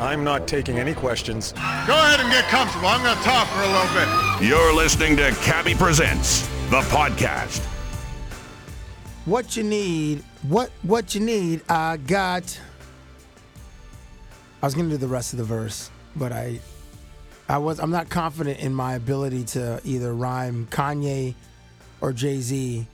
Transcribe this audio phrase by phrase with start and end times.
[0.00, 1.52] I'm not taking any questions.
[1.52, 2.88] Go ahead and get comfortable.
[2.88, 4.48] I'm going to talk for a little bit.
[4.48, 7.64] You're listening to Cabbie Presents, the podcast.
[9.24, 12.60] What you need, what what you need, I got.
[14.62, 16.60] I was gonna do the rest of the verse, but I,
[17.48, 21.34] I was I'm not confident in my ability to either rhyme Kanye
[22.02, 22.86] or Jay Z.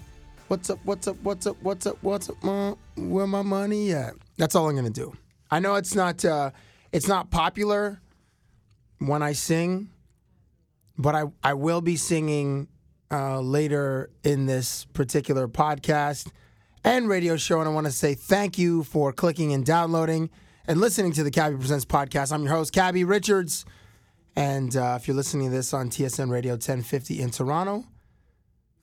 [0.46, 0.78] What's up?
[0.84, 1.16] What's up?
[1.24, 1.56] What's up?
[1.62, 1.98] What's up?
[2.00, 2.44] What's up?
[2.44, 4.14] Uh, where my money at?
[4.36, 5.12] That's all I'm gonna do.
[5.50, 6.52] I know it's not uh,
[6.92, 8.00] it's not popular
[8.98, 9.90] when I sing,
[10.98, 12.68] but I I will be singing
[13.10, 16.30] uh, later in this particular podcast
[16.84, 17.60] and radio show.
[17.60, 20.30] And I want to say thank you for clicking and downloading
[20.66, 22.32] and listening to the Cabbie Presents podcast.
[22.32, 23.64] I'm your host, Cabbie Richards.
[24.36, 27.84] And uh, if you're listening to this on TSN Radio 1050 in Toronto,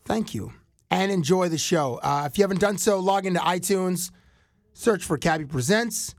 [0.05, 0.52] thank you
[0.92, 1.99] and enjoy the show.
[2.03, 4.11] Uh, if you haven't done so, log into iTunes,
[4.73, 6.16] search for Cabbie Presents,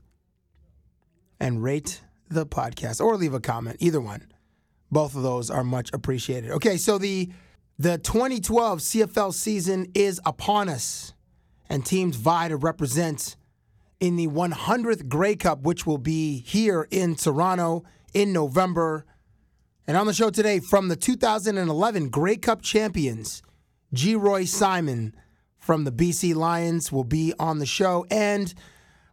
[1.39, 3.77] and rate the podcast or leave a comment.
[3.79, 4.27] Either one.
[4.91, 6.51] Both of those are much appreciated.
[6.51, 7.29] Okay, so the
[7.77, 11.13] the 2012 CFL season is upon us,
[11.69, 13.37] and teams vie to represent
[13.99, 19.05] in the 100th Grey Cup, which will be here in Toronto in November.
[19.87, 23.41] And on the show today, from the 2011 Grey Cup champions,
[23.93, 25.15] Geroy Simon
[25.57, 28.05] from the BC Lions will be on the show.
[28.09, 28.53] And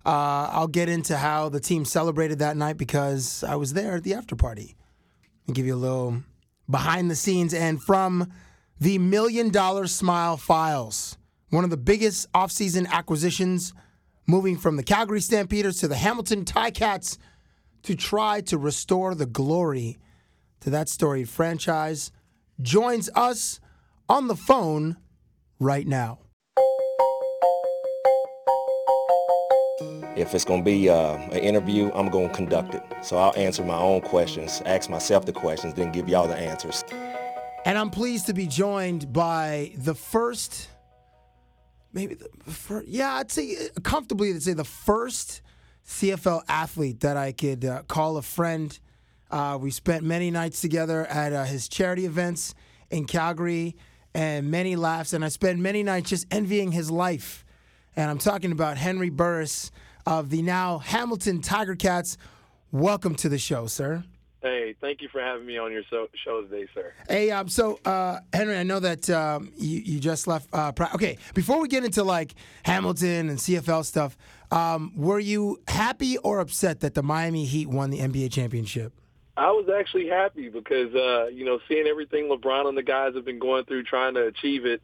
[0.06, 4.04] uh, I'll get into how the team celebrated that night because I was there at
[4.04, 4.76] the after party
[5.46, 6.22] and give you a little
[6.70, 7.52] behind the scenes.
[7.52, 8.32] And from
[8.78, 11.18] the Million Dollar Smile Files,
[11.50, 13.72] one of the biggest offseason acquisitions,
[14.28, 17.18] moving from the Calgary Stampeders to the Hamilton Ticats
[17.82, 19.98] to try to restore the glory
[20.60, 22.12] to that storied franchise,
[22.62, 23.58] joins us
[24.08, 24.98] on the phone
[25.58, 26.20] right now.
[30.16, 32.82] If it's going to be uh, an interview, I'm going to conduct it.
[33.02, 36.84] So I'll answer my own questions, ask myself the questions, then give y'all the answers.
[37.66, 40.68] And I'm pleased to be joined by the first,
[41.92, 45.42] maybe the first, yeah, I'd say uh, comfortably to say the first
[45.86, 48.78] CFL athlete that I could uh, call a friend.
[49.30, 52.54] Uh, we spent many nights together at uh, his charity events
[52.90, 53.76] in Calgary
[54.14, 55.12] and many laughs.
[55.12, 57.44] And I spent many nights just envying his life.
[57.96, 59.70] And I'm talking about Henry Burris
[60.06, 62.16] of the now Hamilton Tiger Cats.
[62.72, 64.04] Welcome to the show, sir.
[64.42, 66.92] Hey, thank you for having me on your so- show today, sir.
[67.08, 70.48] Hey, um, so uh, Henry, I know that um, you you just left.
[70.52, 74.16] Uh, pri- okay, before we get into like Hamilton and CFL stuff,
[74.52, 78.92] um, were you happy or upset that the Miami Heat won the NBA championship?
[79.36, 83.24] I was actually happy because uh, you know seeing everything LeBron and the guys have
[83.24, 84.80] been going through trying to achieve it.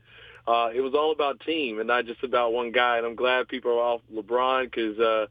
[0.47, 2.98] Uh, it was all about team and not just about one guy.
[2.98, 5.26] And I'm glad people are off LeBron because uh,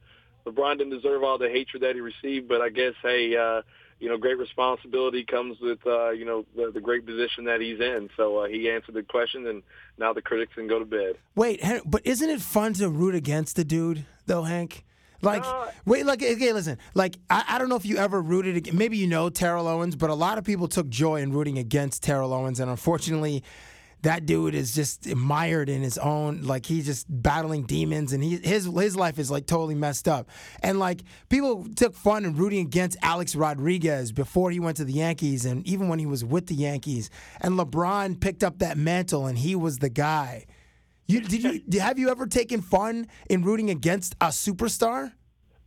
[0.45, 2.47] LeBron didn't deserve all the hatred that he received.
[2.47, 3.61] But I guess hey, uh,
[3.99, 7.79] you know, great responsibility comes with uh, you know the, the great position that he's
[7.79, 8.09] in.
[8.17, 9.63] So uh, he answered the question, and
[9.97, 11.17] now the critics can go to bed.
[11.35, 14.85] Wait, but isn't it fun to root against the dude though, Hank?
[15.23, 15.45] Like,
[15.85, 19.05] wait, like, okay, listen, like, I, I don't know if you ever rooted, maybe you
[19.05, 22.59] know Terrell Owens, but a lot of people took joy in rooting against Terrell Owens,
[22.59, 23.43] and unfortunately,
[24.03, 28.37] that dude is just mired in his own, like, he's just battling demons, and he
[28.37, 30.29] his his life is like totally messed up,
[30.63, 34.93] and like, people took fun in rooting against Alex Rodriguez before he went to the
[34.93, 37.09] Yankees, and even when he was with the Yankees,
[37.41, 40.45] and LeBron picked up that mantle, and he was the guy.
[41.07, 45.11] You, did you have you ever taken fun in rooting against a superstar?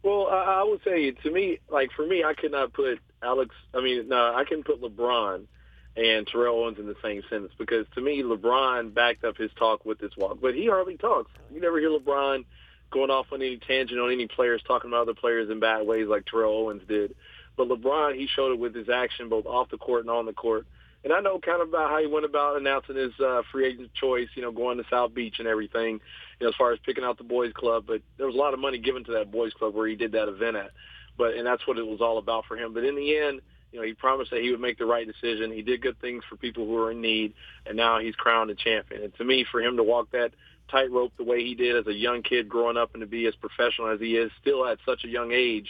[0.03, 3.55] Well, I, I would say to me, like for me, I could not put Alex.
[3.75, 5.47] I mean, no, I can put LeBron
[5.97, 9.85] and Terrell Owens in the same sentence because to me, LeBron backed up his talk
[9.85, 11.31] with this walk, but he hardly talks.
[11.53, 12.45] You never hear LeBron
[12.91, 16.07] going off on any tangent on any players, talking about other players in bad ways
[16.09, 17.15] like Terrell Owens did.
[17.57, 20.33] But LeBron, he showed it with his action both off the court and on the
[20.33, 20.67] court.
[21.05, 23.93] And I know kind of about how he went about announcing his uh, free agent
[23.93, 26.01] choice, you know, going to South Beach and everything,
[26.41, 27.85] you know, as far as picking out the boys club.
[27.87, 30.13] But there was a lot of money given to that boys club where he did
[30.13, 30.71] that event at.
[31.19, 32.73] But and that's what it was all about for him.
[32.73, 33.43] But in the end,
[33.75, 35.51] you know, he promised that he would make the right decision.
[35.51, 37.35] He did good things for people who are in need,
[37.67, 39.03] and now he's crowned a champion.
[39.03, 40.31] And to me, for him to walk that
[40.71, 43.35] tightrope the way he did as a young kid growing up and to be as
[43.35, 45.67] professional as he is, still at such a young age,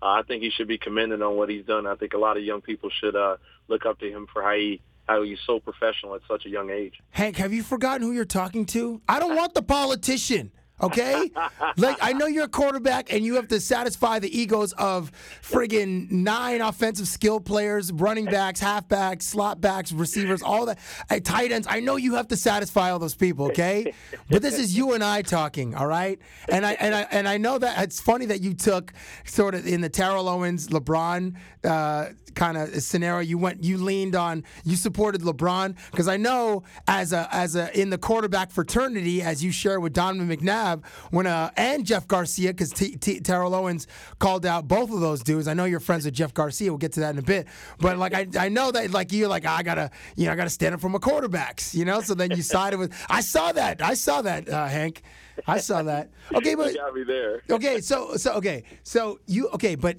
[0.00, 1.88] uh, I think he should be commended on what he's done.
[1.88, 4.54] I think a lot of young people should uh, look up to him for how
[4.54, 7.00] he how he's so professional at such a young age.
[7.10, 9.02] Hank, have you forgotten who you're talking to?
[9.08, 10.52] I don't want the politician.
[10.82, 11.30] Okay,
[11.76, 15.12] like I know you're a quarterback and you have to satisfy the egos of
[15.42, 20.78] friggin' nine offensive skill players, running backs, halfbacks, slot backs, receivers, all that,
[21.10, 21.66] uh, tight ends.
[21.68, 23.46] I know you have to satisfy all those people.
[23.46, 23.92] Okay,
[24.30, 25.74] but this is you and I talking.
[25.74, 26.18] All right,
[26.48, 28.92] and I and I and I know that it's funny that you took
[29.24, 32.06] sort of in the Terrell Owens, LeBron uh,
[32.40, 33.20] kind of scenario.
[33.20, 37.78] You went, you leaned on, you supported LeBron because I know as a as a
[37.78, 42.54] in the quarterback fraternity, as you share with Donovan McNabb when uh, and Jeff Garcia
[42.54, 43.86] because T- T- Terrell Owens
[44.18, 45.48] called out both of those dudes.
[45.48, 46.70] I know you're friends with Jeff Garcia.
[46.70, 47.46] We'll get to that in a bit.
[47.78, 50.48] But like I, I know that like you're like I gotta you know I gotta
[50.48, 51.74] stand up for my quarterbacks.
[51.74, 52.94] You know, so then you sided with.
[53.10, 53.82] I saw that.
[53.82, 55.02] I saw that, uh, Hank.
[55.46, 56.10] I saw that.
[56.34, 57.42] Okay, but You got me there.
[57.50, 59.96] okay, so so okay, so you okay, but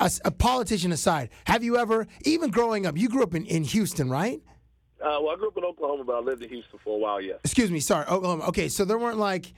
[0.00, 2.96] a, a politician aside, have you ever even growing up?
[2.96, 4.40] You grew up in, in Houston, right?
[5.00, 7.20] Uh, well, I grew up in Oklahoma, but I lived in Houston for a while.
[7.20, 7.34] Yeah.
[7.44, 8.44] Excuse me, sorry, Oklahoma.
[8.48, 9.52] Okay, so there weren't like,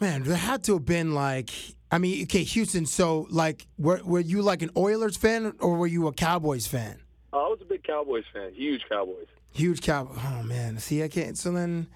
[0.00, 1.50] man, there had to have been like,
[1.92, 2.86] I mean, okay, Houston.
[2.86, 7.00] So like, were were you like an Oilers fan or were you a Cowboys fan?
[7.32, 9.26] Uh, I was a big Cowboys fan, huge Cowboys.
[9.52, 10.14] Huge Cowboy.
[10.16, 11.36] Oh man, see, I can't.
[11.38, 11.88] So then,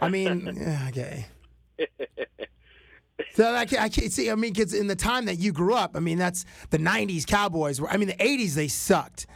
[0.00, 1.26] I mean, yeah, okay.
[3.34, 4.30] So I can't, I can't see.
[4.30, 7.26] I mean, because in the time that you grew up, I mean, that's the '90s
[7.26, 7.80] Cowboys.
[7.80, 9.26] Were, I mean, the '80s they sucked,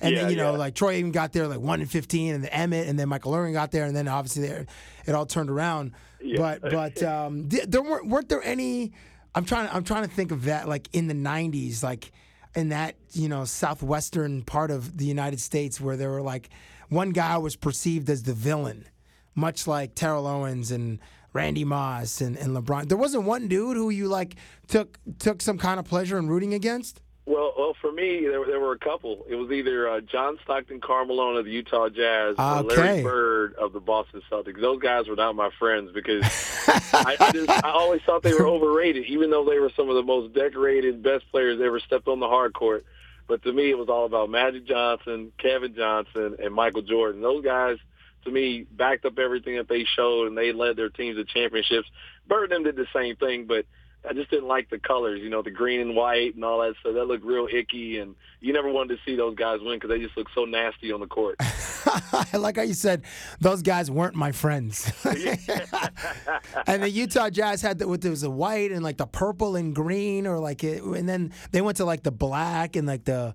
[0.00, 0.58] and Yeah, then you know, yeah.
[0.58, 3.34] like Troy even got there like one and fifteen, and then Emmett, and then Michael
[3.34, 4.66] Irvin got there, and then obviously there,
[5.06, 5.92] it all turned around.
[6.36, 8.92] But but um, th- there weren't weren't there any?
[9.34, 12.10] I'm trying I'm trying to think of that like in the '90s, like
[12.56, 16.48] in that you know southwestern part of the United States where there were like
[16.88, 18.86] one guy was perceived as the villain,
[19.34, 20.98] much like Terrell Owens and
[21.34, 22.88] Randy Moss and, and LeBron.
[22.88, 24.36] There wasn't one dude who you like
[24.68, 27.02] took took some kind of pleasure in rooting against.
[27.26, 29.24] Well, well, for me, there, there were a couple.
[29.26, 32.76] It was either uh, John Stockton Karl Malone of the Utah Jazz or Okay.
[32.76, 34.60] Larry Bird of the Boston Celtics.
[34.60, 36.22] Those guys were not my friends because
[36.92, 39.94] I, I, just, I always thought they were overrated, even though they were some of
[39.94, 42.84] the most decorated, best players ever stepped on the hard court.
[43.26, 47.22] But to me, it was all about Magic Johnson, Kevin Johnson, and Michael Jordan.
[47.22, 47.78] Those guys,
[48.24, 51.88] to me, backed up everything that they showed, and they led their teams to championships.
[52.28, 53.66] Them did the same thing, but
[54.08, 56.74] I just didn't like the colors, you know, the green and white and all that
[56.80, 56.94] stuff.
[56.94, 59.98] That looked real icky, and you never wanted to see those guys win because they
[59.98, 61.36] just looked so nasty on the court.
[61.40, 63.02] I like how you said
[63.40, 64.92] those guys weren't my friends.
[65.04, 69.74] and the Utah Jazz had the, there was the white and like the purple and
[69.74, 73.34] green, or like it, and then they went to like the black and like the.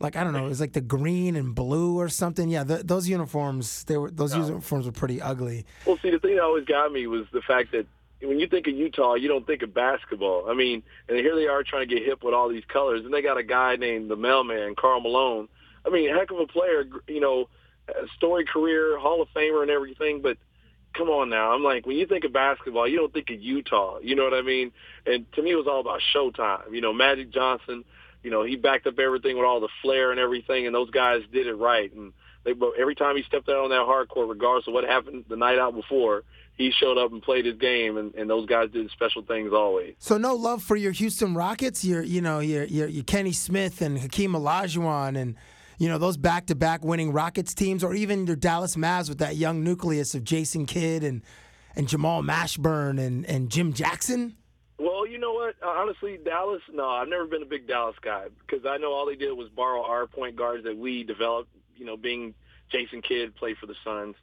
[0.00, 2.48] Like I don't know, it was like the green and blue or something.
[2.48, 5.66] Yeah, th those uniforms, they were those uniforms were pretty ugly.
[5.86, 7.86] Well, see, the thing that always got me was the fact that
[8.22, 10.48] when you think of Utah, you don't think of basketball.
[10.48, 13.12] I mean, and here they are trying to get hip with all these colors, and
[13.12, 15.48] they got a guy named the Mailman, Karl Malone.
[15.86, 17.48] I mean, heck of a player, you know,
[17.88, 20.20] a storied career, Hall of Famer, and everything.
[20.22, 20.36] But
[20.94, 23.98] come on now, I'm like, when you think of basketball, you don't think of Utah.
[24.02, 24.72] You know what I mean?
[25.06, 26.74] And to me, it was all about Showtime.
[26.74, 27.84] You know, Magic Johnson.
[28.22, 31.22] You know, he backed up everything with all the flair and everything, and those guys
[31.32, 31.92] did it right.
[31.92, 32.12] And
[32.44, 35.36] they, every time he stepped out on that hard court, regardless of what happened the
[35.36, 36.24] night out before,
[36.56, 39.94] he showed up and played his game, and, and those guys did special things always.
[39.98, 43.80] So no love for your Houston Rockets, your you know your your, your Kenny Smith
[43.80, 45.36] and Hakeem Olajuwon and
[45.78, 49.64] you know those back-to-back winning Rockets teams, or even your Dallas Mavs with that young
[49.64, 51.22] nucleus of Jason Kidd and
[51.74, 54.36] and Jamal Mashburn and and Jim Jackson.
[54.80, 55.56] Well, you know what?
[55.62, 56.62] Uh, honestly, Dallas.
[56.72, 59.50] No, I've never been a big Dallas guy because I know all they did was
[59.50, 61.50] borrow our point guards that we developed.
[61.76, 62.32] You know, being
[62.70, 64.16] Jason Kidd played for the Suns.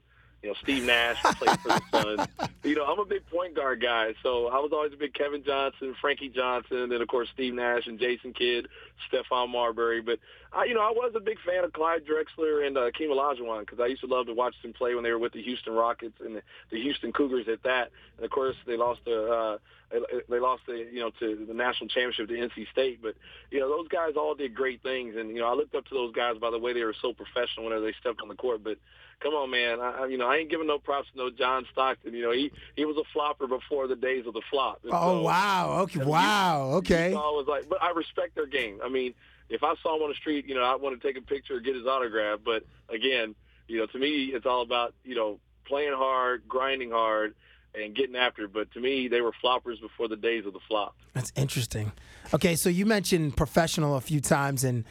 [0.48, 2.28] You know, Steve Nash played for the Suns.
[2.64, 5.42] You know, I'm a big point guard guy, so I was always a big Kevin
[5.42, 8.68] Johnson, Frankie Johnson, and then of course Steve Nash and Jason Kidd,
[9.10, 10.02] Stephon Marbury.
[10.02, 10.20] But
[10.52, 13.62] I, you know, I was a big fan of Clyde Drexler and uh, Hakeem Olajuwon
[13.62, 15.74] because I used to love to watch them play when they were with the Houston
[15.74, 17.92] Rockets and the, the Houston Cougars at that.
[18.18, 19.58] And of course, they lost to uh,
[19.92, 23.02] they- they lost the you know to the national championship to NC State.
[23.02, 23.16] But
[23.50, 25.94] you know, those guys all did great things, and you know, I looked up to
[25.94, 28.62] those guys by the way they were so professional whenever they stepped on the court.
[28.62, 28.78] But
[29.20, 29.80] come on, man.
[29.80, 32.14] I, I- you know, I ain't giving no props to no John Stockton.
[32.14, 34.80] You know, he he was a flopper before the days of the flop.
[34.84, 37.10] And Oh so, wow, okay, wow, okay.
[37.10, 38.80] Utah was like, but I respect their game.
[38.84, 39.14] I mean,
[39.50, 41.56] if I saw him on the street, you know, I want to take a picture,
[41.56, 42.40] or get his autograph.
[42.44, 43.36] But again,
[43.68, 47.34] you know, to me, it's all about you know playing hard, grinding hard,
[47.76, 48.54] and getting after it.
[48.54, 50.96] But to me, they were floppers before the days of the flop.
[51.14, 51.92] That's interesting.
[52.34, 54.84] Okay, so you mentioned professional a few times, and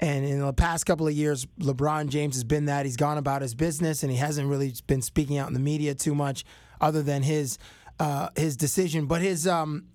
[0.00, 2.86] and in the past couple of years, LeBron James has been that.
[2.86, 5.94] He's gone about his business, and he hasn't really been speaking out in the media
[5.94, 6.44] too much,
[6.80, 7.58] other than his
[7.98, 9.06] uh, his decision.
[9.06, 9.86] But his um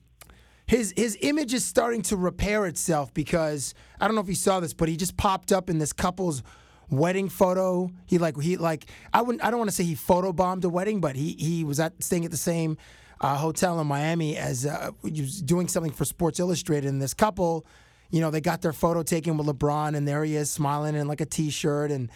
[0.65, 4.59] his his image is starting to repair itself because I don't know if you saw
[4.59, 6.43] this, but he just popped up in this couple's
[6.89, 7.89] wedding photo.
[8.05, 10.99] He like he like I wouldn't I don't want to say he photobombed a wedding,
[11.01, 12.77] but he he was at staying at the same
[13.21, 16.89] uh, hotel in Miami as uh, he was doing something for Sports Illustrated.
[16.89, 17.65] And this couple,
[18.13, 21.07] you know, they got their photo taken with LeBron, and there he is smiling in
[21.07, 22.09] like a t-shirt and.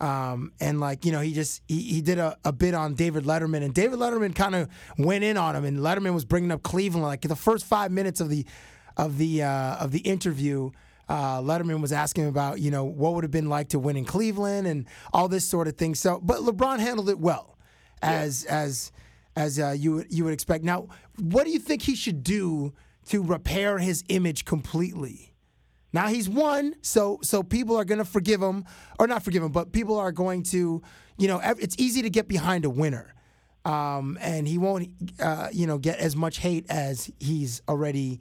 [0.00, 3.24] Um, and like you know, he just he, he did a, a bit on David
[3.24, 6.64] Letterman, and David Letterman kind of went in on him, and Letterman was bringing up
[6.64, 7.04] Cleveland.
[7.04, 8.44] Like the first five minutes of the
[8.96, 10.72] of the uh, of the interview,
[11.08, 14.04] uh, Letterman was asking about you know what would have been like to win in
[14.04, 15.94] Cleveland and all this sort of thing.
[15.94, 17.56] So, but LeBron handled it well,
[18.02, 18.90] as as
[19.36, 20.64] as uh, you you would expect.
[20.64, 20.88] Now,
[21.20, 22.74] what do you think he should do
[23.06, 25.33] to repair his image completely?
[25.94, 28.64] Now he's won, so so people are going to forgive him,
[28.98, 30.82] or not forgive him, but people are going to,
[31.16, 33.14] you know, it's easy to get behind a winner,
[33.64, 34.88] um, and he won't,
[35.20, 38.20] uh, you know, get as much hate as he's already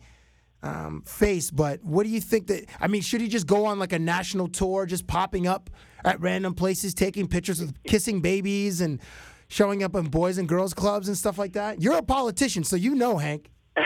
[0.61, 1.55] um, faced.
[1.55, 2.69] But what do you think that?
[2.79, 5.71] I mean, should he just go on like a national tour, just popping up
[6.05, 9.01] at random places, taking pictures of kissing babies and
[9.47, 11.81] showing up in boys and girls clubs and stuff like that?
[11.81, 13.49] You're a politician, so you know, Hank.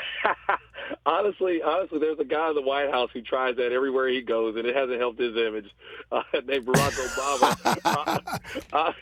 [1.08, 4.56] honestly, honestly, there's a guy in the White House who tries that everywhere he goes,
[4.58, 5.70] and it hasn't helped his image.
[6.10, 7.80] Uh, named Barack Obama.
[7.86, 8.20] uh,
[8.72, 8.94] uh,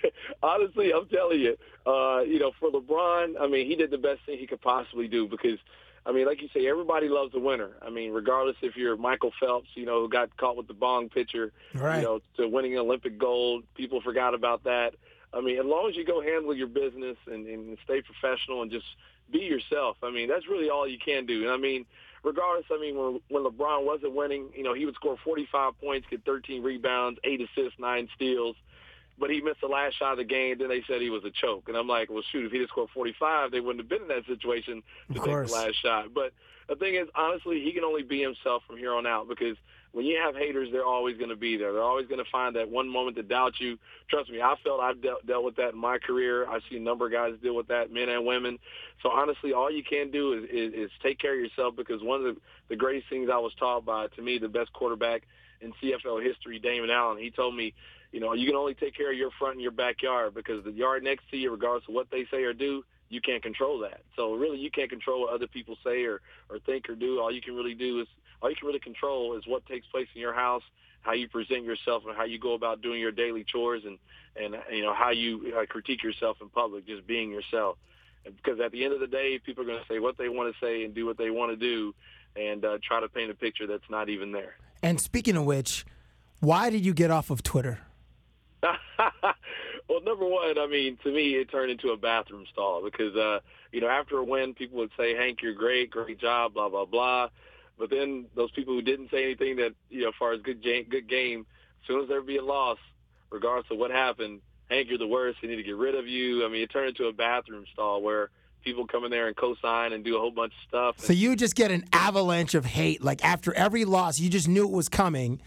[0.41, 4.21] honestly, I'm telling you, uh, you know, for LeBron, I mean, he did the best
[4.25, 5.59] thing he could possibly do because.
[6.07, 7.71] I mean, like you say, everybody loves a winner.
[7.81, 11.09] I mean, regardless if you're Michael Phelps, you know, who got caught with the bong
[11.09, 11.97] pitcher, Right.
[11.97, 14.93] you know, to winning Olympic gold, people forgot about that.
[15.33, 18.69] I mean, as long as you go handle your business and, and stay professional and
[18.71, 18.85] just
[19.31, 19.97] be yourself.
[20.03, 21.43] I mean, that's really all you can do.
[21.43, 21.85] And I mean,
[22.23, 26.07] regardless, I mean, when, when LeBron wasn't winning, you know, he would score 45 points,
[26.09, 28.55] get 13 rebounds, eight assists, nine steals.
[29.17, 30.57] But he missed the last shot of the game.
[30.59, 31.69] Then they said he was a choke.
[31.69, 34.07] And I'm like, well, shoot, if he had scored 45, they wouldn't have been in
[34.09, 36.13] that situation to take the last shot.
[36.13, 36.33] But
[36.67, 39.55] the thing is, honestly, he can only be himself from here on out because
[39.95, 41.71] when you have haters, they're always going to be there.
[41.71, 43.79] They're always going to find that one moment to doubt you.
[44.09, 46.45] Trust me, I felt I've dealt, dealt with that in my career.
[46.49, 48.59] I've seen a number of guys deal with that, men and women.
[49.01, 52.25] So honestly, all you can do is, is, is take care of yourself because one
[52.25, 55.21] of the, the greatest things I was taught by, to me, the best quarterback
[55.61, 57.73] in CFL history, Damon Allen, he told me,
[58.11, 60.71] you know, you can only take care of your front and your backyard because the
[60.71, 64.01] yard next to you, regardless of what they say or do, you can't control that.
[64.17, 67.21] So really, you can't control what other people say or, or think or do.
[67.21, 68.07] All you can really do is,
[68.41, 70.63] all you can really control is what takes place in your house,
[71.01, 73.97] how you present yourself, and how you go about doing your daily chores, and
[74.35, 77.77] and you know how you uh, critique yourself in public, just being yourself.
[78.23, 80.53] Because at the end of the day, people are going to say what they want
[80.53, 81.93] to say and do what they want to do,
[82.35, 84.55] and uh, try to paint a picture that's not even there.
[84.81, 85.85] And speaking of which,
[86.39, 87.79] why did you get off of Twitter?
[89.89, 93.39] well, number one, I mean, to me, it turned into a bathroom stall because, uh,
[93.71, 96.85] you know, after a win, people would say, Hank, you're great, great job, blah, blah,
[96.85, 97.29] blah.
[97.77, 100.63] But then those people who didn't say anything that, you know, as far as good
[100.63, 101.45] game, good game,
[101.81, 102.77] as soon as there be a loss,
[103.31, 105.41] regardless of what happened, Hank, you're the worst.
[105.41, 106.45] We need to get rid of you.
[106.45, 108.29] I mean, it turned into a bathroom stall where
[108.63, 110.99] people come in there and co-sign and do a whole bunch of stuff.
[110.99, 113.03] So you just get an avalanche of hate.
[113.03, 115.41] Like after every loss, you just knew it was coming,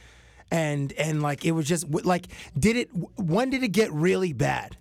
[0.51, 2.91] and and like it was just like, did it?
[3.17, 4.77] When did it get really bad?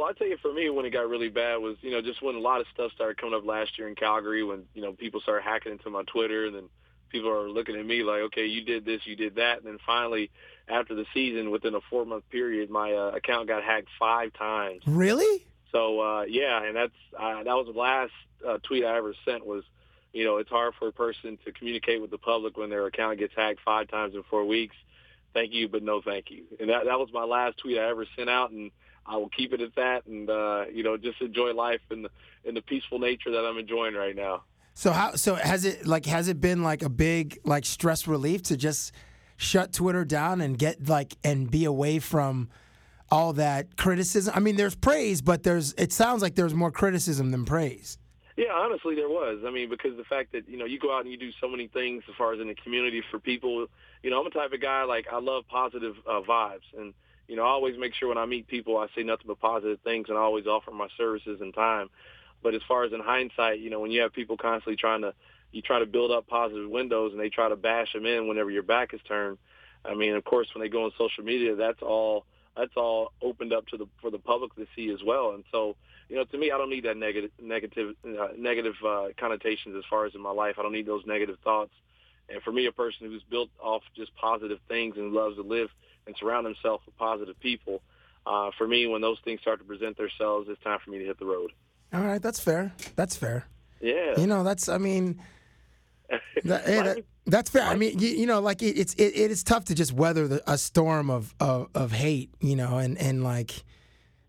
[0.00, 2.22] Well, I tell you, for me, when it got really bad was, you know, just
[2.22, 4.94] when a lot of stuff started coming up last year in Calgary, when you know
[4.94, 6.70] people started hacking into my Twitter, and then
[7.10, 9.76] people are looking at me like, okay, you did this, you did that, and then
[9.84, 10.30] finally,
[10.68, 14.80] after the season, within a four month period, my uh, account got hacked five times.
[14.86, 15.44] Really?
[15.70, 18.12] So uh, yeah, and that's uh, that was the last
[18.48, 19.64] uh, tweet I ever sent was,
[20.14, 23.18] you know, it's hard for a person to communicate with the public when their account
[23.18, 24.76] gets hacked five times in four weeks.
[25.34, 26.44] Thank you, but no thank you.
[26.58, 28.70] And that that was my last tweet I ever sent out, and
[29.10, 30.06] I will keep it at that.
[30.06, 32.10] And uh, you know, just enjoy life in the
[32.44, 34.44] in the peaceful nature that I'm enjoying right now.
[34.74, 35.14] So how?
[35.16, 38.92] So has it like has it been like a big like stress relief to just
[39.36, 42.48] shut Twitter down and get like and be away from
[43.10, 44.32] all that criticism?
[44.34, 47.98] I mean, there's praise, but there's it sounds like there's more criticism than praise.
[48.36, 49.42] Yeah, honestly, there was.
[49.46, 51.48] I mean, because the fact that you know you go out and you do so
[51.48, 53.66] many things as far as in the community for people.
[54.02, 56.94] You know, I'm a type of guy like I love positive uh, vibes, and
[57.30, 59.78] you know, I always make sure when I meet people, I say nothing but positive
[59.84, 61.88] things, and I always offer my services and time.
[62.42, 65.14] But as far as in hindsight, you know, when you have people constantly trying to
[65.52, 68.50] you try to build up positive windows, and they try to bash them in whenever
[68.50, 69.38] your back is turned.
[69.84, 72.24] I mean, of course, when they go on social media, that's all
[72.56, 75.30] that's all opened up to the for the public to see as well.
[75.30, 75.76] And so,
[76.08, 79.84] you know, to me, I don't need that negative negative uh, negative uh, connotations as
[79.88, 80.56] far as in my life.
[80.58, 81.70] I don't need those negative thoughts.
[82.28, 85.68] And for me, a person who's built off just positive things and loves to live
[86.10, 87.80] and surround himself with positive people,
[88.26, 91.04] uh, for me, when those things start to present themselves, it's time for me to
[91.04, 91.50] hit the road.
[91.92, 92.72] All right, that's fair.
[92.96, 93.46] That's fair.
[93.80, 94.18] Yeah.
[94.18, 95.20] You know, that's I mean,
[96.44, 97.62] That- hey, that- that's fair.
[97.62, 100.26] I mean, you, you know, like it, it's it, it is tough to just weather
[100.26, 103.62] the, a storm of, of of hate, you know, and and like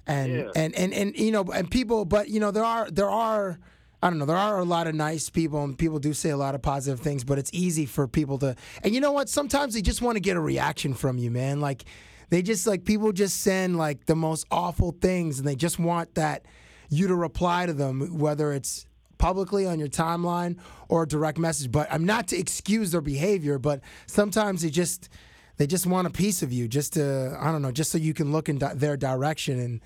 [0.06, 0.52] and Yeah.
[0.56, 3.60] and and and you know, and people, but you know, there are there are.
[4.02, 4.26] I don't know.
[4.26, 7.00] There are a lot of nice people, and people do say a lot of positive
[7.00, 7.24] things.
[7.24, 9.30] But it's easy for people to, and you know what?
[9.30, 11.62] Sometimes they just want to get a reaction from you, man.
[11.62, 11.86] Like
[12.30, 16.16] they just like people just send like the most awful things, and they just want
[16.16, 16.46] that
[16.90, 18.88] you to reply to them, whether it's
[19.20, 20.58] publicly on your timeline
[20.90, 21.72] or direct message.
[21.72, 25.10] But I'm not to excuse their behavior, but sometimes they just
[25.58, 28.16] they just want a piece of you, just to I don't know, just so you
[28.16, 29.80] can look in di- their direction and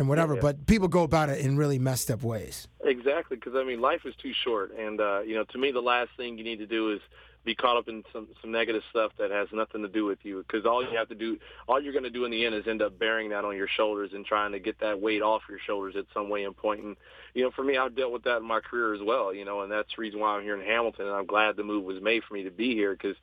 [0.00, 0.34] and whatever.
[0.34, 0.40] Yeah.
[0.40, 2.66] But people go about it in really messed up ways.
[2.82, 5.80] Exactly, because I mean, life is too short, and uh, you know, to me, the
[5.80, 7.00] last thing you need to do is
[7.44, 10.38] be caught up in some some negative stuff that has nothing to do with you.
[10.38, 11.38] Because all you have to do,
[11.68, 13.68] all you're going to do in the end is end up bearing that on your
[13.68, 16.82] shoulders and trying to get that weight off your shoulders at some way and point.
[16.82, 16.96] And
[17.34, 19.34] you know, for me, I've dealt with that in my career as well.
[19.34, 21.62] You know, and that's the reason why I'm here in Hamilton, and I'm glad the
[21.62, 23.16] move was made for me to be here because.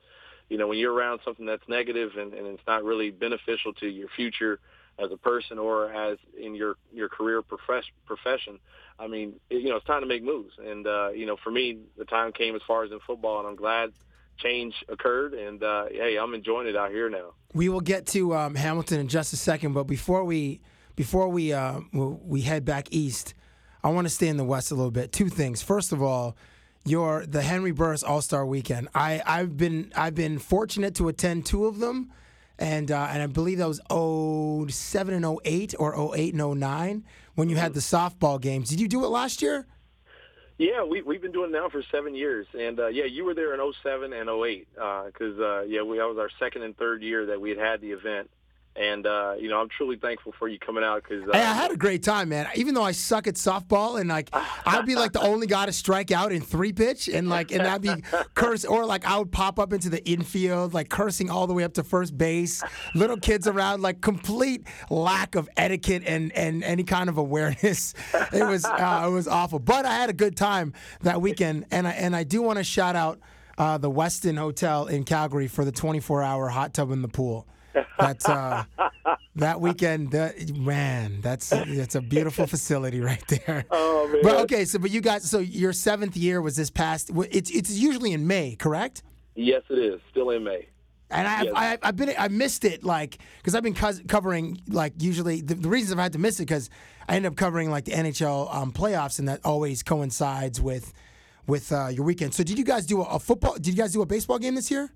[0.50, 3.86] You know, when you're around something that's negative and, and it's not really beneficial to
[3.86, 4.60] your future
[4.98, 8.58] as a person or as in your your career profession profession
[8.98, 11.50] i mean it, you know it's time to make moves and uh you know for
[11.50, 13.92] me the time came as far as in football and i'm glad
[14.38, 18.34] change occurred and uh hey i'm enjoying it out here now We will get to
[18.34, 20.60] um, Hamilton in just a second, but before we
[20.96, 23.34] before we uh, we head back east,
[23.82, 25.12] I want to stay in the west a little bit.
[25.12, 25.62] Two things.
[25.62, 26.36] First of all,
[26.84, 28.88] your the Henry Burris All Star Weekend.
[28.94, 32.12] I I've been I've been fortunate to attend two of them,
[32.58, 33.80] and uh, and I believe that was
[34.72, 38.68] 07 and 08 or 08 and 09 when you had the softball games.
[38.68, 39.66] Did you do it last year?
[40.58, 43.32] yeah we we've been doing it now for seven years and uh yeah you were
[43.32, 47.00] there in 07 and 08 because uh yeah we that was our second and third
[47.00, 48.28] year that we had had the event
[48.78, 51.52] and uh you know i'm truly thankful for you coming out because uh, Hey, I
[51.52, 52.46] had a great time, man.
[52.54, 55.72] Even though I suck at softball, and like I'd be like the only guy to
[55.72, 57.90] strike out in three pitch, and like and I'd be
[58.34, 61.64] curse, or like I would pop up into the infield, like cursing all the way
[61.64, 62.62] up to first base.
[62.94, 67.94] Little kids around, like complete lack of etiquette and and any kind of awareness.
[68.32, 71.86] It was uh, it was awful, but I had a good time that weekend, and
[71.86, 73.18] I and I do want to shout out
[73.58, 77.46] uh, the Westin Hotel in Calgary for the 24 hour hot tub in the pool.
[77.98, 78.64] That's uh,
[79.36, 83.64] that weekend, that, man, that's that's a beautiful facility right there.
[83.70, 84.22] Oh, man.
[84.22, 87.10] But okay, so but you guys, so your seventh year was this past.
[87.30, 89.02] It's it's usually in May, correct?
[89.34, 90.66] yes it is still in may
[91.10, 91.52] And I, Yes.
[91.54, 95.54] I, I've been, I missed it, like, because I've been cos- covering, like, usually the,
[95.54, 96.68] the reasons I've had to miss it because
[97.08, 100.92] I end up covering like the NHL um, playoffs, and that always coincides with,
[101.46, 102.34] with uh, your weekend.
[102.34, 103.54] So, did you guys do a, a football?
[103.54, 104.90] Did you guys do a baseball game this year?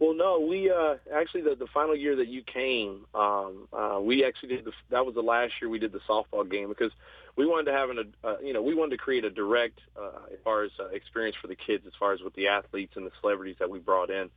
[0.00, 4.24] Well, no, we uh, actually the, the final year that you came, um, uh, we
[4.24, 6.90] actually did the that was the last year we did the softball game because
[7.36, 10.32] we wanted to have an uh, you know we wanted to create a direct uh,
[10.32, 13.04] as far as uh, experience for the kids as far as with the athletes and
[13.04, 14.30] the celebrities that we brought in,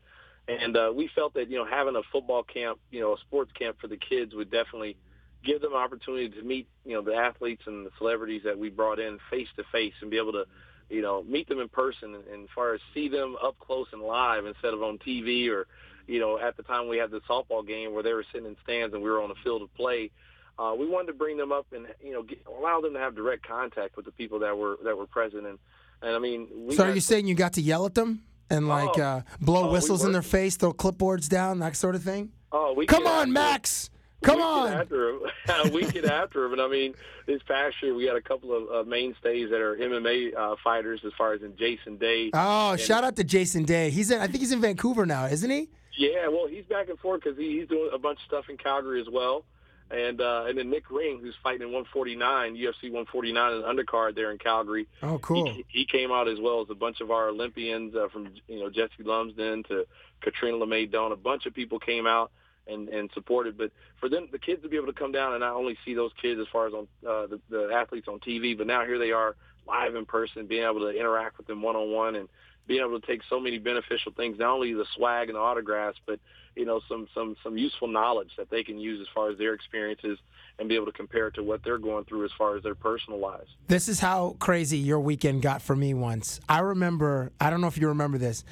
[0.49, 3.51] and uh, we felt that you know having a football camp, you know, a sports
[3.57, 4.97] camp for the kids would definitely
[5.45, 8.99] give them opportunity to meet you know the athletes and the celebrities that we brought
[8.99, 10.43] in face to face and be able to
[10.89, 13.87] you know, meet them in person and, and as far as see them up close
[13.93, 15.67] and live instead of on TV or,
[16.07, 18.55] you know, at the time we had the softball game where they were sitting in
[18.63, 20.11] stands and we were on the field of play.
[20.59, 23.15] Uh, we wanted to bring them up and you know get, allow them to have
[23.15, 25.57] direct contact with the people that were that were present and
[26.03, 28.67] and I mean we so, are you saying you got to yell at them and
[28.67, 29.01] like Oh.
[29.01, 32.31] uh, blow Oh, we whistles in their face, throw clipboards down, that sort of thing?
[32.51, 33.33] oh we Come on.
[33.33, 33.89] Max!
[34.23, 34.73] Come we on!
[34.73, 35.19] After him.
[35.73, 36.93] we get after him, and I mean,
[37.25, 41.01] this past year we had a couple of uh, mainstays that are MMA uh, fighters,
[41.05, 42.31] as far as in Jason Day.
[42.33, 43.89] Oh, And- shout out to Jason Day.
[43.89, 44.19] He's in.
[44.19, 45.69] I think he's in Vancouver now, isn't he?
[45.97, 48.57] Yeah, well, he's back and forth because he, he's doing a bunch of stuff in
[48.57, 49.45] Calgary as well.
[49.91, 54.15] And uh, and then Nick Ring, who's fighting in 149, UFC 149 in the undercard
[54.15, 54.87] there in Calgary.
[55.03, 55.51] Oh, cool.
[55.51, 58.59] He, he came out as well as a bunch of our Olympians uh, from you
[58.59, 59.85] know Jesse Lumsden to
[60.21, 61.11] Catriona Le May Doan.
[61.11, 62.31] A bunch of people came out
[62.67, 63.57] and and supported.
[63.57, 65.93] But for them, the kids to be able to come down and not only see
[65.93, 68.99] those kids as far as on uh, the, the athletes on TV, but now here
[68.99, 69.35] they are
[69.67, 72.27] live in person, being able to interact with them one on one and
[72.67, 75.99] being able to take so many beneficial things, not only the swag and the autographs,
[76.05, 76.19] but
[76.55, 79.53] you know some some some useful knowledge that they can use as far as their
[79.53, 80.17] experiences
[80.59, 82.75] and be able to compare it to what they're going through as far as their
[82.75, 83.49] personal lives.
[83.67, 86.39] This is how crazy your weekend got for me once.
[86.47, 88.43] I remember, I don't know if you remember this,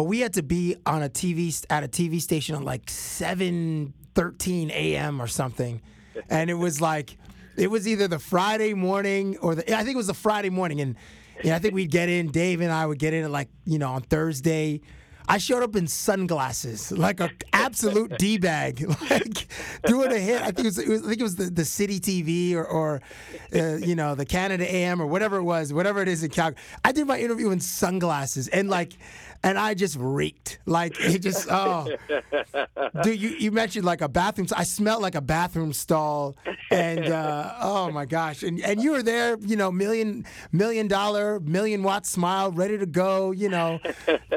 [0.00, 4.70] but we had to be on a TV at a TV station at like 7:13
[4.70, 5.20] a.m.
[5.20, 5.82] or something.
[6.30, 7.18] And it was like
[7.58, 10.80] it was either the Friday morning or the I think it was the Friday morning
[10.80, 10.96] and
[11.44, 13.78] yeah, I think we'd get in Dave and I would get in at like, you
[13.78, 14.80] know, on Thursday
[15.30, 19.46] I showed up in sunglasses, like a absolute d bag, like
[19.86, 20.42] doing a hit.
[20.42, 22.64] I think it was, it was I think it was the, the City TV or,
[22.64, 23.00] or
[23.54, 26.60] uh, you know the Canada AM or whatever it was, whatever it is in Calgary.
[26.84, 28.94] I did my interview in sunglasses and like,
[29.42, 30.58] and I just reeked.
[30.66, 31.88] Like it just oh,
[33.02, 33.20] dude.
[33.20, 34.48] You, you mentioned like a bathroom.
[34.56, 36.36] I smelled like a bathroom stall,
[36.70, 41.40] and uh, oh my gosh, and and you were there, you know, million million dollar,
[41.40, 43.80] million watt smile, ready to go, you know,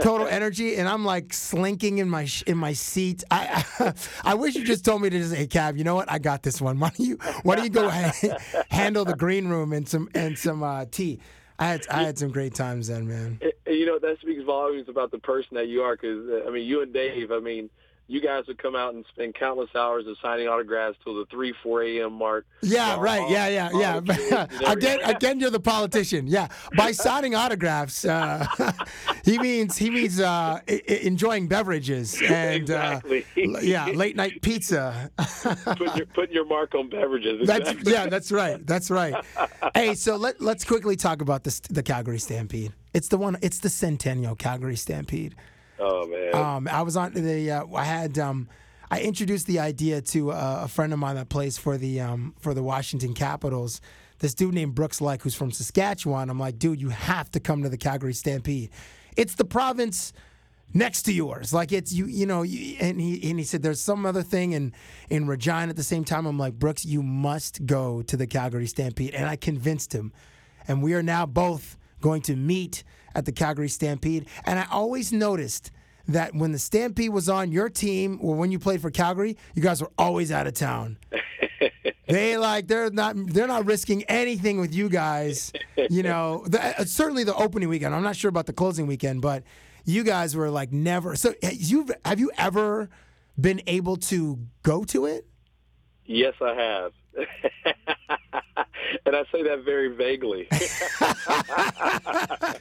[0.01, 3.23] total energy, and I'm like slinking in my in my seat.
[3.29, 6.11] I, I I wish you just told me to just hey Cab, you know what?
[6.11, 6.79] I got this one.
[6.79, 8.37] Why don't you why don't you go ha-
[8.69, 11.19] handle the green room and some and some uh, tea.
[11.59, 13.39] I had I had some great times then, man.
[13.41, 15.97] And, you know that speaks volumes about the person that you are.
[15.97, 17.33] Because uh, I mean, you and Dave.
[17.33, 17.69] I mean,
[18.07, 21.53] you guys would come out and spend countless hours of signing autographs till the three,
[21.63, 22.13] four a.m.
[22.13, 22.45] mark.
[22.61, 23.29] Yeah, All- right.
[23.29, 24.47] Yeah, yeah, yeah.
[24.71, 26.27] again, again, you're the politician.
[26.27, 28.45] Yeah, by signing autographs, uh,
[29.25, 33.25] he means he means uh, I- enjoying beverages and Exactly.
[33.37, 35.09] uh, yeah, late night pizza.
[35.63, 37.47] putting your putting your mark on beverages.
[37.47, 37.93] That's Exactly.
[37.93, 38.65] yeah, that's right.
[38.67, 39.15] That's right.
[39.73, 42.73] Hey, so let let's quickly talk about this the Calgary Stampede.
[42.93, 43.37] It's the one.
[43.41, 45.35] It's the Centennial Calgary Stampede.
[45.83, 46.35] Oh man.
[46.35, 47.51] Um, I was on the.
[47.51, 48.17] Uh, I had.
[48.17, 48.47] Um,
[48.89, 52.53] I introduced the idea to a friend of mine that plays for the um, for
[52.53, 53.81] the Washington Capitals.
[54.19, 56.29] This dude named Brooks Laich, who's from Saskatchewan.
[56.29, 58.69] I'm like, dude, you have to come to the Calgary Stampede.
[59.17, 60.13] It's the province
[60.73, 61.53] next to yours.
[61.53, 62.43] Like it's you, you know.
[62.43, 64.73] You, and he and he said there's some other thing in
[65.09, 66.25] in Regina at the same time.
[66.25, 70.13] I'm like, Brooks, you must go to the Calgary Stampede, and I convinced him.
[70.67, 72.83] And we are now both going to meet
[73.15, 74.27] at the Calgary Stampede.
[74.45, 75.71] And I always noticed
[76.07, 79.61] that when the Stampede was on your team or when you played for Calgary, you
[79.61, 80.97] guys were always out of town.
[82.07, 85.53] they like they're not they're not risking anything with you guys.
[85.89, 87.95] You know, the, uh, certainly the opening weekend.
[87.95, 89.43] I'm not sure about the closing weekend, but
[89.85, 91.15] you guys were like never.
[91.15, 92.89] So you have you ever
[93.39, 95.25] been able to go to it?
[96.05, 96.91] Yes, I have.
[99.05, 100.47] and I say that very vaguely.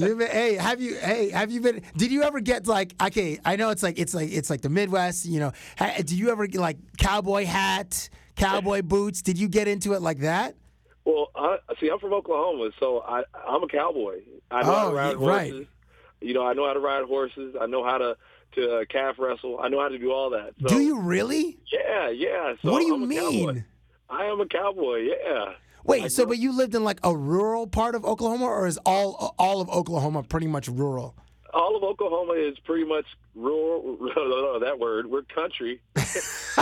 [0.00, 1.82] Been, hey, have you hey have you been?
[1.96, 3.38] Did you ever get like okay?
[3.44, 5.24] I know it's like it's like it's like the Midwest.
[5.26, 9.22] You know, ha, did you ever get like cowboy hat, cowboy boots?
[9.22, 10.54] Did you get into it like that?
[11.04, 14.20] well, I, see, I'm from Oklahoma, so I, I'm a cowboy.
[14.50, 15.50] I know how Oh, to ride y- right.
[15.52, 15.66] horses.
[16.22, 17.54] You know, I know how to ride horses.
[17.60, 18.16] I know how to
[18.54, 19.58] to uh, calf wrestle.
[19.60, 20.54] I know how to do all that.
[20.62, 21.58] So, Do you really?
[21.72, 22.54] Yeah, yeah.
[22.62, 23.46] So what do you mean?
[23.46, 23.62] Cowboy.
[24.08, 24.98] I am a cowboy.
[25.08, 25.52] Yeah.
[25.84, 29.34] Wait, so but you lived in like a rural part of Oklahoma, or is all
[29.38, 31.14] all of Oklahoma pretty much rural?
[31.54, 33.96] all of Oklahoma is pretty much rural.
[34.60, 35.80] that word, we're country.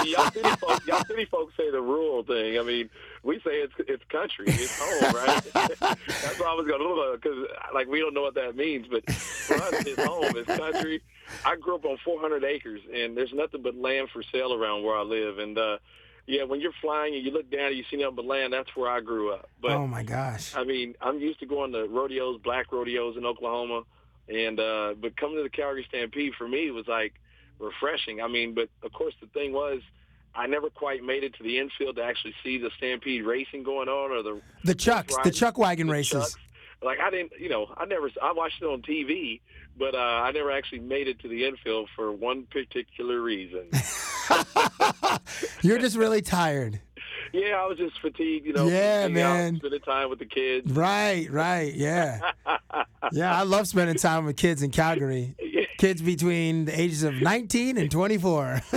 [0.04, 2.58] y'all, city folks, y'all city folks say the rural thing.
[2.58, 2.90] I mean,
[3.22, 5.42] we say it's it's country, it's home, right?
[5.80, 8.86] That's why I was going to look because like we don't know what that means,
[8.88, 11.02] but for us, it's home, it's country.
[11.44, 14.96] I grew up on 400 acres, and there's nothing but land for sale around where
[14.96, 15.58] I live, and.
[15.58, 15.78] uh
[16.26, 18.74] yeah, when you're flying and you look down and you see nothing but land, that's
[18.76, 19.48] where I grew up.
[19.60, 20.54] But oh my gosh!
[20.54, 23.82] I mean, I'm used to going to rodeos, black rodeos in Oklahoma,
[24.28, 27.14] and uh, but coming to the Calgary Stampede for me was like
[27.58, 28.20] refreshing.
[28.20, 29.80] I mean, but of course the thing was,
[30.34, 33.88] I never quite made it to the infield to actually see the Stampede racing going
[33.88, 36.22] on or the The Chucks, the Chuck wagon the races.
[36.22, 36.36] Chucks.
[36.82, 39.40] Like I didn't, you know, I never, I watched it on TV,
[39.78, 43.68] but uh, I never actually made it to the infield for one particular reason.
[45.62, 46.80] You're just really tired.
[47.32, 48.66] yeah, I was just fatigued, you know.
[48.66, 49.56] Yeah, being out, man.
[49.56, 50.70] spending time with the kids.
[50.72, 52.20] Right, right, yeah,
[53.12, 53.36] yeah.
[53.38, 55.34] I love spending time with kids in Calgary.
[55.78, 58.60] Kids between the ages of 19 and 24.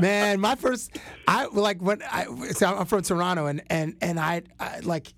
[0.00, 0.96] Man, my first,
[1.26, 5.14] I like when I, so I'm from Toronto, and and and I, I like,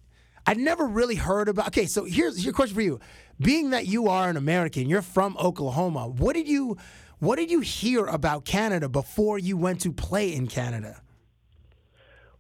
[0.46, 1.68] I'd never really heard about.
[1.68, 3.00] Okay, so here's your question for you:
[3.38, 6.08] Being that you are an American, you're from Oklahoma.
[6.08, 6.76] What did you,
[7.24, 11.00] what did you hear about Canada before you went to play in Canada?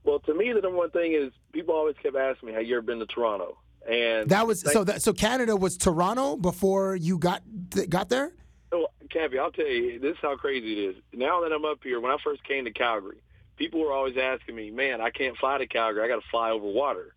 [0.04, 2.76] Well, to me, the number one thing is people always kept asking me, "Have you
[2.76, 3.56] ever been to Toronto?"
[3.88, 4.84] And That was so.
[4.84, 7.42] That so Canada was Toronto before you got
[7.88, 8.32] got there.
[8.72, 10.96] Well, Cabbie, I'll tell you, this is how crazy it is.
[11.12, 13.22] Now that I'm up here, when I first came to Calgary,
[13.56, 16.02] people were always asking me, "Man, I can't fly to Calgary.
[16.02, 17.14] I got to fly over water."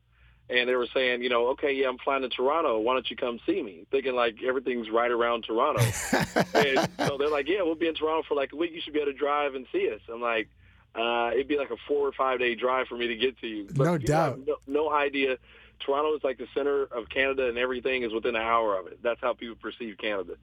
[0.50, 2.80] And they were saying, you know, okay, yeah, I'm flying to Toronto.
[2.80, 3.86] Why don't you come see me?
[3.92, 5.84] Thinking like everything's right around Toronto.
[6.54, 8.72] and so they're like, yeah, we'll be in Toronto for like a week.
[8.74, 10.00] You should be able to drive and see us.
[10.12, 10.48] I'm like,
[10.96, 13.48] uh, it'd be like a four or five day drive for me to get to
[13.48, 13.68] you.
[13.76, 14.40] But No doubt.
[14.48, 15.38] No, no idea.
[15.86, 19.00] Toronto is like the center of Canada, and everything is within an hour of it.
[19.04, 20.34] That's how people perceive Canada.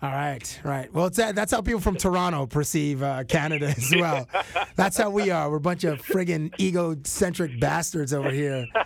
[0.00, 0.92] All right, right.
[0.92, 4.28] Well, that, that's how people from Toronto perceive uh, Canada as well.
[4.76, 5.50] That's how we are.
[5.50, 8.66] We're a bunch of friggin' egocentric bastards over here.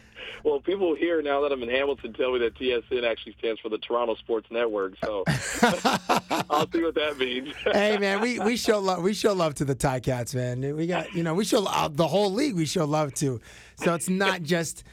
[0.44, 3.68] well, people here now that I'm in Hamilton tell me that TSN actually stands for
[3.68, 4.94] the Toronto Sports Network.
[5.02, 7.54] So I'll see what that means.
[7.72, 10.76] hey man, we, we show love we show love to the Ticats, man.
[10.76, 13.40] We got you know we show uh, the whole league we show love to.
[13.76, 14.84] So it's not just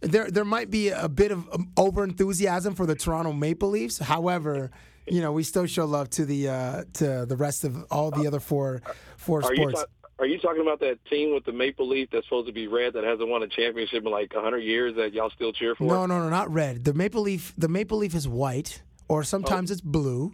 [0.00, 0.30] there.
[0.30, 3.98] There might be a bit of um, over enthusiasm for the Toronto Maple Leafs.
[3.98, 4.70] However,
[5.06, 8.26] you know we still show love to the uh, to the rest of all the
[8.26, 8.82] other four
[9.16, 9.84] four Are sports.
[10.18, 12.92] Are you talking about that team with the Maple Leaf that's supposed to be red
[12.94, 15.84] that hasn't won a championship in like 100 years that y'all still cheer for?
[15.84, 16.84] No, no, no, not red.
[16.84, 17.52] The maple leaf.
[17.56, 20.32] The maple leaf is white, or sometimes it's blue.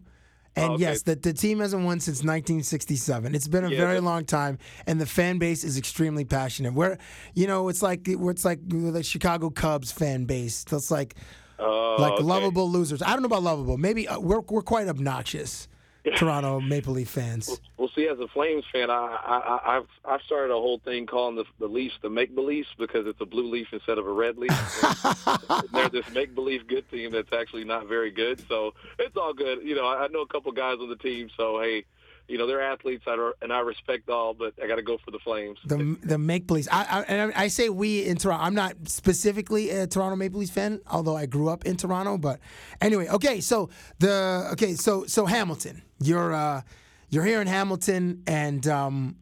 [0.57, 0.83] And Oh, okay.
[0.83, 3.35] yes, the, the team hasn't won since 1967.
[3.35, 6.75] It's been a Yeah, very long time, and the fan base is extremely passionate.
[6.75, 6.97] Where,
[7.35, 10.63] you know, it's like it's like the Chicago Cubs fan base.
[10.65, 11.17] That's like
[11.59, 12.23] Oh, like okay.
[12.23, 13.03] lovable losers.
[13.03, 13.79] I don't know about lovable.
[13.79, 15.69] Maybe uh, we're we're quite obnoxious.
[16.17, 17.61] Toronto Maple Leaf fans.
[17.79, 21.07] Well, see, as a Flames fan, I, I, I- I've I've started a whole thing
[21.07, 24.13] calling the the Leafs the make beliefs because it's a blue leaf instead of a
[24.13, 24.51] red leaf.
[25.73, 28.45] They're this make believe good team that's actually not very good.
[28.49, 29.63] So it's all good.
[29.63, 31.85] You know, I, I know a couple guys on the team, so hey,
[32.29, 35.11] you know they're athletes, I, and I respect all, but I got to go for
[35.11, 35.59] the Flames.
[35.67, 36.69] The the make beliefs.
[36.71, 38.45] I, I I say we in Toronto.
[38.45, 42.17] I'm not specifically a Toronto Maple Leafs fan, although I grew up in Toronto.
[42.19, 42.41] But
[42.81, 43.41] anyway, okay.
[43.41, 44.75] So the okay.
[44.75, 46.63] So so Hamilton, you're uh
[47.09, 49.17] you're here in Hamilton, and um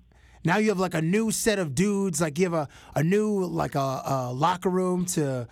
[0.45, 2.21] now you have like a new set of dudes.
[2.21, 5.49] Like you have a a new like a, a locker room to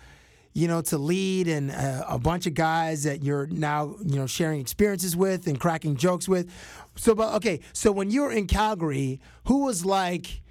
[0.53, 4.27] you know, to lead and uh, a bunch of guys that you're now, you know,
[4.27, 6.51] sharing experiences with and cracking jokes with.
[6.95, 10.41] So, but okay, so when you were in Calgary, who was like,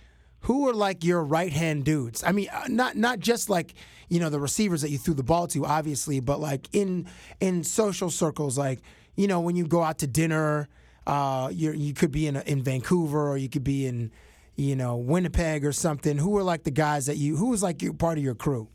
[0.40, 2.24] who were like your right hand dudes?
[2.24, 3.74] I mean, uh, not not just like
[4.08, 7.06] you know the receivers that you threw the ball to, obviously, but like in
[7.40, 8.80] in social circles, like
[9.16, 10.68] you know when you go out to dinner,
[11.06, 14.10] uh, you you could be in in Vancouver or you could be in
[14.56, 16.18] you know Winnipeg or something.
[16.18, 17.36] Who were like the guys that you?
[17.36, 18.68] Who was like you part of your crew?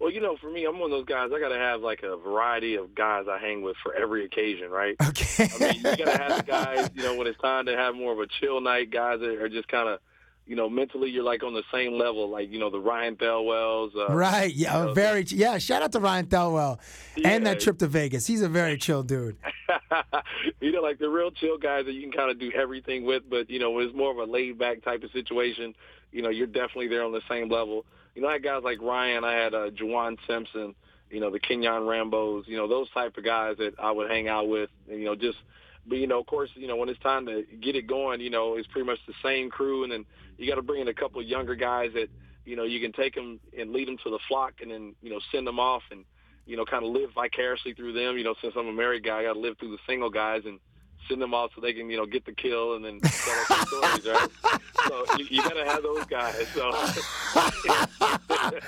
[0.00, 1.30] Well, you know, for me, I'm one of those guys.
[1.34, 4.70] I got to have like a variety of guys I hang with for every occasion,
[4.70, 4.94] right?
[5.08, 5.48] Okay.
[5.52, 6.90] I mean, you got to have the guys.
[6.94, 9.48] You know, when it's time to have more of a chill night, guys that are
[9.48, 9.98] just kind of,
[10.48, 12.28] you know, mentally you're like on the same level.
[12.30, 13.92] Like you know, the Ryan Thelwells.
[13.94, 14.52] Uh, Right.
[14.52, 14.80] Yeah.
[14.80, 15.22] you know, very.
[15.28, 15.58] Yeah.
[15.58, 16.78] Shout out to Ryan Thelwell
[17.22, 18.26] and that trip to Vegas.
[18.26, 19.36] He's a very chill dude.
[20.60, 23.24] you know, like the real chill guys that you can kind of do everything with.
[23.28, 25.74] But you know, when it's more of a laid back type of situation,
[26.12, 27.84] you know, you're definitely there on the same level.
[28.14, 29.24] You know, I had guys like Ryan.
[29.24, 30.74] I had uh, Juwan Simpson.
[31.10, 32.46] You know, the Ken-Yon Rambos.
[32.48, 34.70] You know, those type of guys that I would hang out with.
[34.88, 35.38] And, you know, just.
[35.86, 38.28] But you know, of course, you know when it's time to get it going, you
[38.28, 40.04] know, it's pretty much the same crew, and then
[40.38, 42.08] you got to bring in a couple of younger guys that
[42.44, 45.10] you know you can take them and lead them to the flock, and then you
[45.10, 46.04] know send them off and
[46.48, 48.16] you know, kind of live vicariously through them.
[48.16, 50.42] You know, since I'm a married guy, I got to live through the single guys
[50.46, 50.58] and
[51.08, 53.68] send them off so they can, you know, get the kill and then tell us
[53.68, 54.28] stories, right?
[54.86, 56.46] So you, you got to have those guys.
[56.48, 56.70] So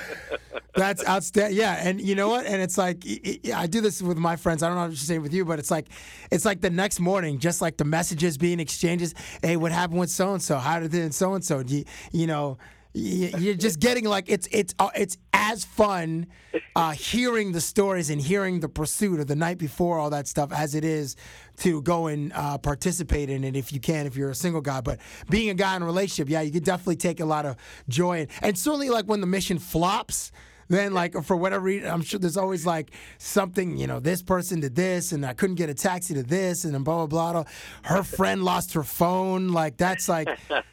[0.75, 1.59] That's outstanding.
[1.59, 2.47] Yeah, and you know what?
[2.47, 4.63] And it's like i- do this with my friends.
[4.63, 5.87] I don't know if you say it with you, but it's like
[6.31, 9.15] it's like the next morning, just like the messages being exchanged.
[9.43, 10.59] Hey, what happened with so and so?
[10.59, 11.61] How did it so and so?
[11.61, 12.59] You you know.
[12.93, 16.27] You're just getting like it's it's uh, it's as fun
[16.75, 20.53] uh, hearing the stories and hearing the pursuit of the night before all that stuff
[20.53, 21.15] as it is
[21.59, 24.81] to go and uh, participate in it if you can if you're a single guy.
[24.81, 24.99] But
[25.29, 27.57] being a guy in a relationship, yeah, you could definitely take a lot of
[27.89, 30.33] joy in, and certainly like when the mission flops
[30.71, 34.61] then like for whatever reason i'm sure there's always like something you know this person
[34.61, 37.45] did this and i couldn't get a taxi to this and then blah blah blah.
[37.83, 39.49] Her friend lost her phone.
[39.49, 40.29] Like that's like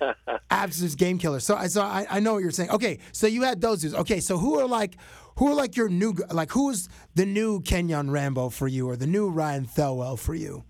[0.50, 1.40] absolute game killer.
[1.40, 2.72] So i so I, I know what you're saying.
[2.72, 3.96] Okay so you had those dudes.
[3.96, 4.98] Okay so who are like
[5.38, 8.96] who are like your new like who is the new Ken-Yon Rambo for you or
[8.96, 10.64] the new ryan thelwell for you?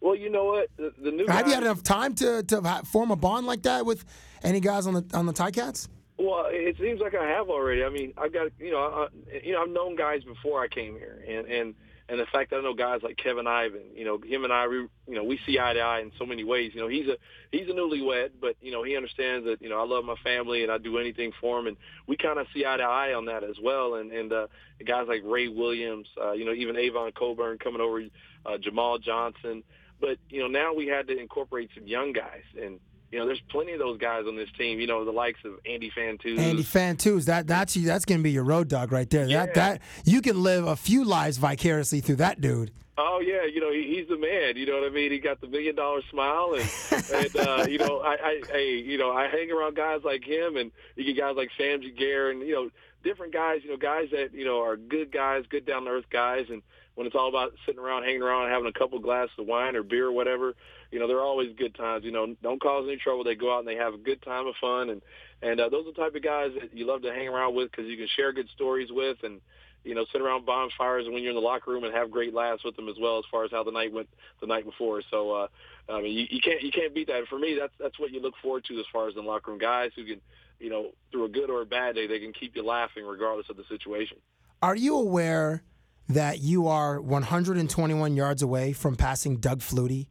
[0.00, 0.68] Well, you know what?
[0.76, 3.84] The, the new have you had enough time to, to form a bond like that
[3.84, 4.04] with
[4.42, 5.88] any guys on the on the Ticats?
[6.18, 7.84] Well, it seems like I have already.
[7.84, 10.94] I mean, I've got you know, I, you know, I've known guys before I came
[10.94, 11.74] here, and and
[12.08, 14.68] and the fact that I know guys like Kevin Ivan, you know, him and I,
[14.68, 16.70] we, you know, we see eye to eye in so many ways.
[16.74, 17.16] You know, he's a
[17.50, 20.62] he's a newlywed, but you know, he understands that you know I love my family
[20.62, 21.76] and I do anything for him, and
[22.06, 23.96] we kind of see eye to eye on that as well.
[23.96, 24.46] And and uh,
[24.86, 28.00] guys like Ray Williams, uh, you know, even Avon Cobourne coming over,
[28.46, 29.64] uh, Jamal Johnson.
[30.00, 32.80] But you know, now we had to incorporate some young guys and.
[33.12, 34.80] You know, there's plenty of those guys on this team.
[34.80, 37.86] You know, the likes of Andy Fantuz, Andy Fantuz, that that's you.
[37.86, 39.26] that's gonna be your road dog right there.
[39.26, 39.46] Yeah.
[39.46, 42.72] That that you can live a few lives vicariously through that dude.
[42.98, 44.56] Oh yeah, you know he, he's the man.
[44.56, 45.12] You know what I mean?
[45.12, 46.70] He got the million dollar smile, and
[47.14, 50.56] and uh, you know I, I hey you know I hang around guys like him,
[50.56, 52.70] and you get guys like Sam Giguère, and you know
[53.06, 56.10] different guys, you know, guys that you know are good guys, good down to earth
[56.10, 56.62] guys, and
[56.96, 59.82] when it's all about sitting around, hanging around, having a couple glasses of wine or
[59.82, 60.54] beer or whatever,
[60.90, 62.04] you know, they're always good times.
[62.04, 63.22] You know, don't cause any trouble.
[63.22, 65.02] They go out and they have a good time of fun, and
[65.42, 67.70] and uh, those are the type of guys that you love to hang around with
[67.70, 69.40] because you can share good stories with and
[69.86, 72.64] you know, sit around bonfires when you're in the locker room and have great laughs
[72.64, 74.08] with them as well as far as how the night went
[74.40, 75.00] the night before.
[75.10, 75.46] So uh
[75.88, 77.28] I mean you, you can't you can't beat that.
[77.28, 79.60] For me that's that's what you look forward to as far as the locker room.
[79.60, 80.20] Guys who can,
[80.58, 83.48] you know, through a good or a bad day they can keep you laughing regardless
[83.48, 84.16] of the situation.
[84.60, 85.62] Are you aware
[86.08, 90.06] that you are 121 yards away from passing Doug Flutie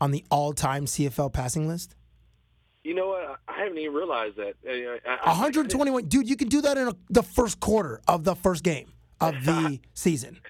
[0.00, 1.94] on the all-time CFL passing list?
[2.82, 3.38] You know what?
[3.46, 4.54] I haven't even realized that.
[4.66, 6.28] I, I, 121, dude.
[6.28, 9.80] You can do that in a, the first quarter of the first game of the
[9.94, 10.40] season.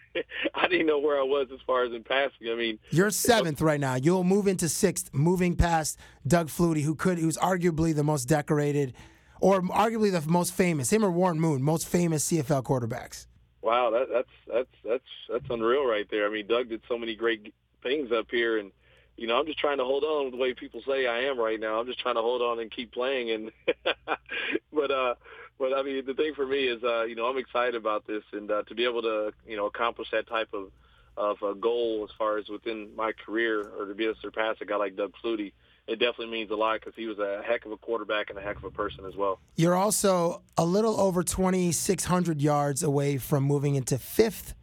[0.54, 2.48] I didn't know where I was as far as in passing.
[2.50, 3.96] I mean, you're seventh right now.
[3.96, 8.94] You'll move into sixth, moving past Doug Flutie, who could, who's arguably the most decorated,
[9.40, 10.92] or arguably the most famous.
[10.92, 13.26] Him or Warren Moon, most famous CFL quarterbacks.
[13.62, 16.26] Wow, that, that's that's that's that's unreal right there.
[16.26, 18.72] I mean, Doug did so many great things up here, and
[19.16, 21.38] you know, I'm just trying to hold on with the way people say I am
[21.38, 21.78] right now.
[21.78, 23.30] I'm just trying to hold on and keep playing.
[23.30, 23.52] And
[24.72, 25.14] but uh,
[25.58, 28.22] but I mean, the thing for me is, uh, you know, I'm excited about this,
[28.32, 30.70] and uh, to be able to, you know, accomplish that type of
[31.18, 34.56] of a goal as far as within my career, or to be able to surpass
[34.62, 35.52] a guy like Doug Flutie,
[35.86, 38.42] it definitely means a lot because he was a heck of a quarterback and a
[38.42, 39.40] heck of a person as well.
[39.56, 44.54] You're also a little over 2,600 yards away from moving into fifth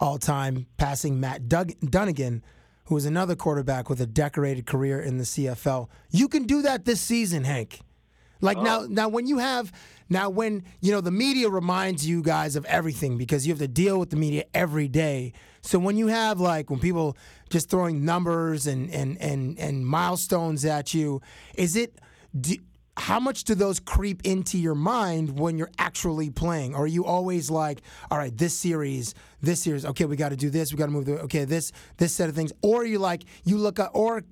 [0.00, 2.42] all-time, passing Matt Doug- Dunigan
[2.86, 5.88] who is another quarterback with a decorated career in the CFL.
[6.10, 7.80] You can do that this season, Hank.
[8.40, 8.62] Like oh.
[8.62, 9.72] now, now when you have
[10.10, 13.68] now when you know the media reminds you guys of everything because you have to
[13.68, 15.32] deal with the media every day.
[15.64, 17.16] So when you have like when people
[17.48, 21.22] just throwing numbers and and and and milestones at you,
[21.54, 21.98] is it?
[22.38, 22.56] Do,
[22.96, 26.76] how much do those creep into your mind when you're actually playing?
[26.76, 30.36] Or are you always like, all right, this series, this series, okay, we got to
[30.36, 32.98] do this, we got to move the, okay, this this set of things, or you
[32.98, 34.22] like, you look up, or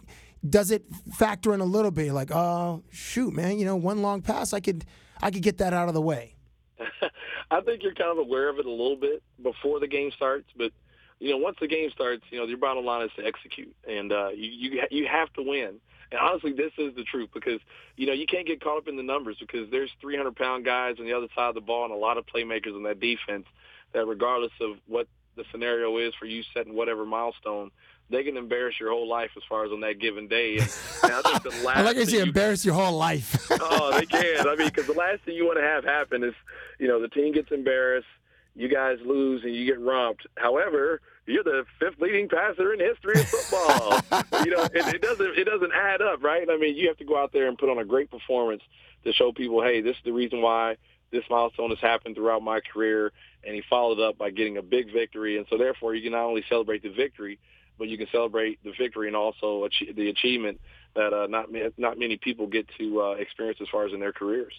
[0.49, 2.13] does it factor in a little bit?
[2.13, 4.85] like, oh shoot, man, you know, one long pass, I could
[5.23, 6.37] I could get that out of the way.
[7.51, 10.47] I think you're kind of aware of it a little bit before the game starts,
[10.57, 10.73] but
[11.23, 14.13] you know, once the game starts, you know, your bottom line is to execute, and
[14.13, 15.81] uh, you you you have to win.
[16.11, 17.61] And honestly, this is the truth because,
[17.97, 21.07] you know, you can't get caught up in the numbers because there's 300-pound guys on
[21.07, 23.47] the other side of the ball and a lot of playmakers in that defense
[23.95, 25.07] that regardless of what
[25.37, 27.71] the scenario is for you setting whatever milestone,
[28.11, 30.59] they can embarrass your whole life as far as on that given day.
[30.59, 30.69] And,
[31.05, 33.47] and I think the last I like to say embarrass your whole life.
[33.51, 34.47] oh, they can.
[34.47, 36.35] I mean, because the last thing you want to have happen is,
[36.79, 38.07] you know, the team gets embarrassed,
[38.55, 40.27] you guys lose, and you get romped.
[40.37, 44.01] However, you're the fifth leading passer in history of football.
[44.45, 46.49] you know, it, it doesn't it doesn't add up, right?
[46.51, 48.63] I mean, you have to go out there and put on a great performance
[49.05, 50.77] to show people, hey, this is the reason why
[51.11, 53.13] this milestone has happened throughout my career.
[53.45, 56.25] And he followed up by getting a big victory, and so therefore you can not
[56.25, 57.41] only celebrate the victory,
[57.77, 60.61] but you can celebrate the victory and also achieve the achievement
[60.95, 64.13] that uh, not not many people get to uh, experience as far as in their
[64.13, 64.53] careers.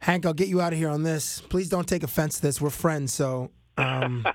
[0.00, 1.40] Hank, I'll get you out of here on this.
[1.40, 2.60] Please don't take offense to this.
[2.60, 4.26] We're friends, so um,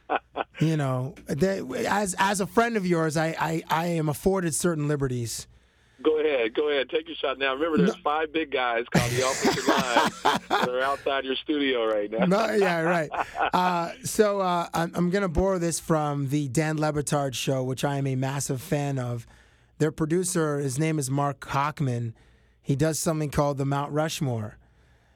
[0.60, 4.88] you know, they, as as a friend of yours, I, I, I am afforded certain
[4.88, 5.46] liberties.
[6.02, 7.38] Go ahead, go ahead, take your shot.
[7.38, 8.02] Now remember, there's no.
[8.02, 12.24] five big guys called the offensive line that are outside your studio right now.
[12.24, 13.10] no, yeah, right.
[13.54, 17.62] Uh, so uh, I'm, I'm going to borrow this from the Dan Le Batard show,
[17.62, 19.26] which I am a massive fan of.
[19.78, 22.14] Their producer, his name is Mark Hochman.
[22.62, 24.56] He does something called the Mount Rushmore.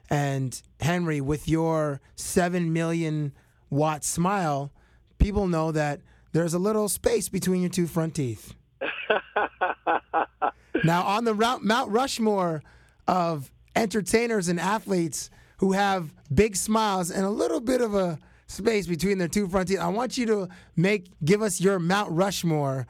[0.09, 3.33] And Henry, with your seven million
[3.69, 4.71] watt smile,
[5.17, 6.01] people know that
[6.31, 8.53] there's a little space between your two front teeth.
[10.83, 12.61] now, on the route, Mount Rushmore
[13.07, 18.87] of entertainers and athletes who have big smiles and a little bit of a space
[18.87, 22.87] between their two front teeth, I want you to make give us your Mount Rushmore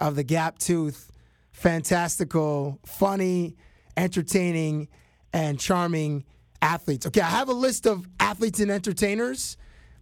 [0.00, 1.10] of the gap tooth,
[1.52, 3.56] fantastical, funny,
[3.96, 4.88] entertaining,
[5.32, 6.24] and charming
[6.62, 7.06] athletes.
[7.06, 9.56] Okay, I have a list of athletes and entertainers,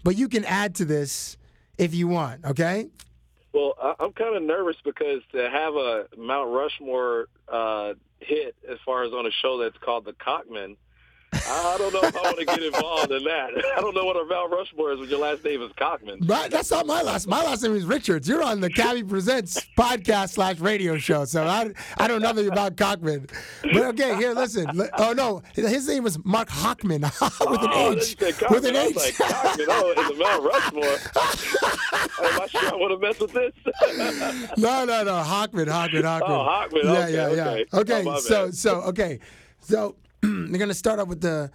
[0.05, 1.37] but you can add to this
[1.77, 2.89] if you want, okay?
[3.53, 9.05] Well, I'm kind of nervous because to have a Mount Rushmore uh, hit as far
[9.05, 10.77] as on a show that's called The Cockman–
[11.33, 13.51] I don't know if I want to get involved in that.
[13.77, 16.27] I don't know what a Mount Rushmore is when your last name is Cockman.
[16.29, 17.27] Right, that's not my last.
[17.27, 18.29] My last name is Richards.
[18.29, 22.51] You're on the Cabbie Presents podcast slash radio show, so I, I don't know nothing
[22.51, 23.29] about Cockman.
[23.63, 24.67] But okay, here, listen.
[24.99, 27.03] Oh no, his name was Mark Hockman
[27.51, 28.17] with an oh, H.
[28.51, 28.97] With an H.
[28.97, 30.85] Like, Cockman, oh, in the Mount Rushmore.
[32.33, 34.57] Am I sure I want to mess with this?
[34.57, 35.23] no, no, no.
[35.23, 36.23] Hockman, Hockman, Hockman.
[36.29, 36.85] Oh, Hockman.
[36.85, 37.51] Yeah, okay, yeah, yeah.
[37.51, 39.21] Okay, oh, okay oh, so, so, okay,
[39.61, 39.95] so.
[40.23, 41.51] they're to start off with the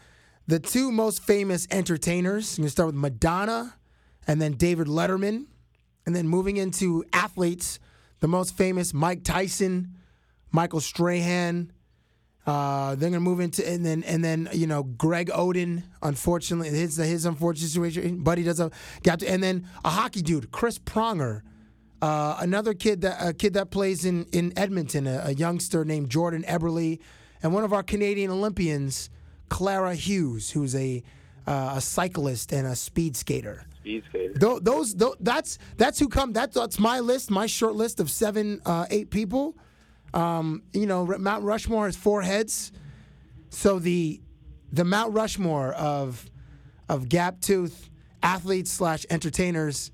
[0.47, 2.57] the two most famous entertainers.
[2.57, 3.76] Going to start with Madonna
[4.28, 5.45] and then David Letterman.
[6.05, 7.80] And then moving into athletes,
[8.20, 9.95] the most famous Mike Tyson,
[10.51, 11.72] Michael Strahan.
[12.45, 15.84] Uh, they're gonna move into and then and then you know Greg Oden.
[16.01, 18.22] Unfortunately, his his unfortunate situation.
[18.22, 18.70] Buddy does a
[19.01, 21.41] got to, and then a hockey dude, Chris Pronger.
[22.01, 26.09] Uh, another kid that a kid that plays in in Edmonton, a, a youngster named
[26.09, 26.99] Jordan Eberle,
[27.44, 29.10] and one of our Canadian Olympians,
[29.50, 31.04] Clara Hughes, who's a
[31.46, 33.66] uh, a cyclist and a speed skater.
[33.82, 34.34] Speed skater.
[34.34, 36.32] Tho- those, tho- that's that's who come.
[36.32, 39.56] That's that's my list, my short list of seven, uh, eight people.
[40.14, 42.72] Um, you know, Mount Rushmore has four heads,
[43.50, 44.22] so the
[44.72, 46.30] the Mount Rushmore of
[46.88, 47.89] of gap tooth
[48.22, 49.91] athletes slash entertainers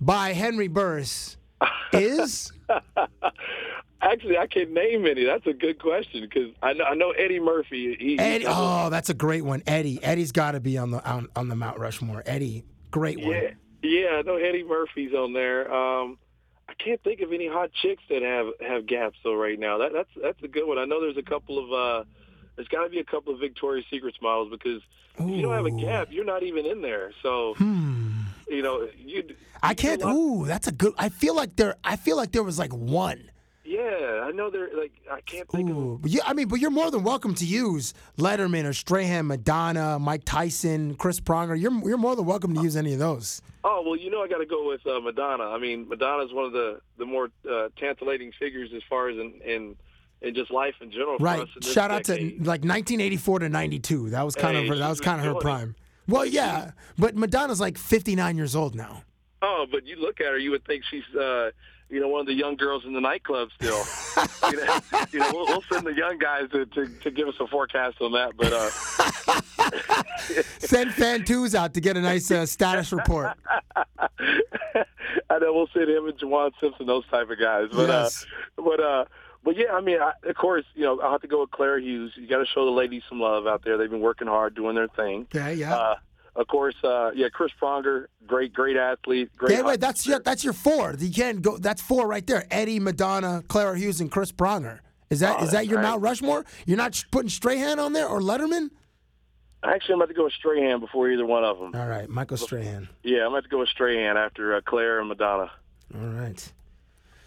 [0.00, 1.36] by Henry Burris
[1.92, 2.52] is
[4.00, 5.24] Actually, I can't name any.
[5.24, 7.96] That's a good question because I know, I know Eddie Murphy.
[7.98, 8.44] He, Eddie.
[8.46, 9.62] Oh, that's a great one.
[9.66, 10.02] Eddie.
[10.02, 12.22] Eddie's got to be on the on, on the Mount Rushmore.
[12.24, 13.30] Eddie, great one.
[13.32, 13.50] yeah,
[13.82, 15.72] yeah, I know Eddie Murphy's on there.
[15.72, 16.18] Um,
[16.68, 19.78] I can't think of any hot chicks that have have gaps though right now.
[19.78, 20.78] That that's that's a good one.
[20.78, 22.04] I know there's a couple of uh,
[22.54, 24.82] there's got to be a couple of Victoria's Secrets models because
[25.18, 27.12] if you don't have a gap, you're not even in there.
[27.22, 27.54] So
[28.48, 29.24] you know you.
[29.62, 30.02] I can't.
[30.04, 30.94] Ooh, that's a good.
[30.98, 31.76] I feel like there.
[31.84, 33.30] I feel like there was like one.
[33.64, 35.76] Yeah, I know they're like I can't think of.
[35.76, 39.26] Ooh, but yeah, I mean, but you're more than welcome to use Letterman or Strahan,
[39.26, 41.60] Madonna, Mike Tyson, Chris Pronger.
[41.60, 43.42] You're you're more than welcome to use any of those.
[43.64, 45.44] Oh well, you know I got to go with uh, Madonna.
[45.44, 49.34] I mean, Madonna's one of the the more uh, tantalating figures as far as in
[49.44, 49.76] in,
[50.22, 51.18] in just life in general.
[51.18, 51.40] for Right.
[51.40, 54.10] us in this Shout out to like 1984 to 92.
[54.10, 55.70] That was kind Hey, of her, that was was kind of her prime.
[55.70, 55.76] it.
[56.08, 59.02] Well, yeah, but Madonna's like 59 years old now.
[59.42, 61.50] Oh, but you look at her, you would think she's, uh,
[61.90, 63.84] you know, one of the young girls in the nightclub still.
[64.50, 64.78] you know,
[65.12, 68.00] you know we'll, we'll send the young guys to, to, to give us a forecast
[68.00, 68.32] on that.
[68.36, 68.70] But uh,
[70.58, 73.36] Send Fantuz out to get a nice uh, status report.
[75.30, 77.68] I know we'll send him and Juwan Simpson, those type of guys.
[77.72, 78.26] But Yes.
[78.58, 79.04] uh, but uh,
[79.44, 81.78] but yeah, I mean, I, of course, you know, I'll have to go with Claire
[81.78, 82.12] Hughes.
[82.16, 83.76] You got to show the ladies some love out there.
[83.78, 85.26] They've been working hard, doing their thing.
[85.32, 85.74] Yeah, yeah.
[85.76, 85.94] Uh,
[86.36, 89.52] of course, uh, yeah, Chris Pronger, great, great athlete, great.
[89.52, 90.94] Yeah, wait, that's your that's your four.
[90.98, 91.56] You can't go.
[91.56, 92.46] That's four right there.
[92.50, 94.78] Eddie, Madonna, Clara Hughes, and Chris Pronger.
[95.10, 96.44] Is that Oh, is that your that's Mount Rushmore?
[96.66, 98.70] You're not putting Strahan on there or Letterman?
[99.64, 101.74] Actually, I'm about to go with Strahan before either one of them.
[101.74, 102.88] All right, Michael Strahan.
[103.02, 105.50] Yeah, I'm about to go with Strahan after uh, Claire and Madonna.
[105.94, 106.52] All right.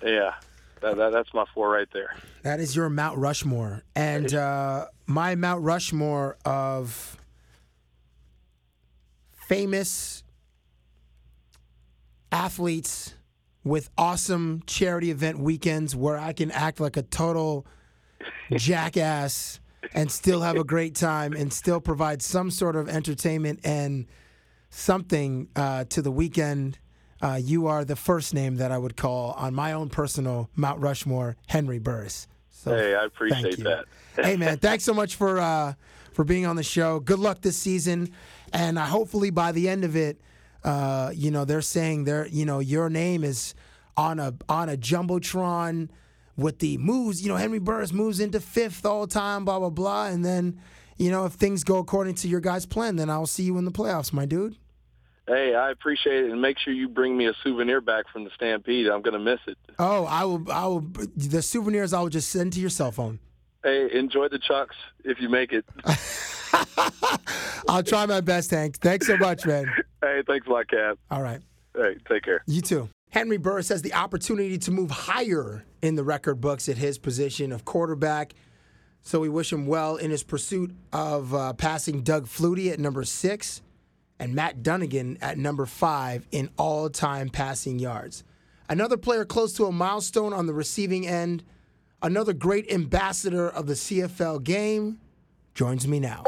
[0.06, 0.36] Yeah,
[0.82, 2.16] that, that, that's my four right there.
[2.44, 3.84] That is your Mount Rushmore.
[3.96, 7.18] And uh, my Mount Rushmore of
[9.48, 10.24] famous
[12.32, 13.16] athletes
[13.64, 17.66] with awesome charity event weekends where I can act like a total
[18.52, 19.60] jackass
[19.94, 24.08] and still have a great time and still provide some sort of entertainment and
[24.70, 26.80] something uh, to the weekend.
[27.22, 30.82] Uh, you are the first name that I would call on my own personal Mount
[30.82, 32.28] Rushmore, Henry Burris.
[32.50, 33.86] So hey, I appreciate that.
[34.16, 35.74] hey man, thanks so much for uh,
[36.14, 37.00] for being on the show.
[37.00, 38.12] Good luck this season,
[38.54, 40.20] and uh, hopefully by the end of it,
[40.64, 43.54] uh, you know they're saying they're you know your name is
[43.98, 45.90] on a on a jumbotron
[46.38, 47.22] with the moves.
[47.22, 50.60] You know Henry Burris moves into fifth all time, blah blah blah, and then
[50.98, 53.66] you know if things go according to your guys' plan, then I'll see you in
[53.66, 54.58] the playoffs, my dude.
[55.28, 58.32] Hey, I appreciate it, and make sure you bring me a souvenir back from the
[58.36, 58.88] Stampede.
[58.88, 59.58] I'm going to miss it.
[59.78, 60.52] Oh, I will.
[60.52, 60.82] I will.
[61.16, 63.20] The souvenirs I will just send to your cell phone.
[63.64, 65.64] Hey, enjoy the chucks if you make it.
[67.68, 68.80] I'll try my best, Hank.
[68.80, 69.72] Thanks so much, man.
[70.02, 70.98] hey, thanks a lot, Cap.
[71.12, 71.42] All right.
[71.76, 72.44] Hey, take care.
[72.48, 72.90] You too.
[73.12, 77.52] Henry Burris has the opportunity to move higher in the record books at his position
[77.52, 78.34] of quarterback.
[79.04, 83.04] So we wish him well in his pursuit of uh, passing Doug Flutie at number
[83.04, 83.62] six
[84.22, 88.24] and Matt Dunigan at number five in all time passing yards.
[88.70, 91.44] Another player close to a milestone on the receiving end,
[92.04, 95.00] another great ambassador of the CFL game,
[95.56, 96.24] joins me now.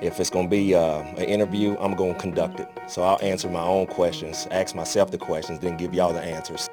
[0.00, 2.68] If it's going to be uh, an interview, I'm going to conduct it.
[2.86, 6.70] So I'll answer my own questions, ask myself the questions, then give y'all the answers.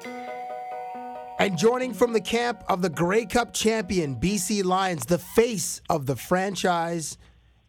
[1.40, 6.06] And joining from the camp of the Grey Cup champion BC Lions, the face of
[6.06, 7.18] the franchise,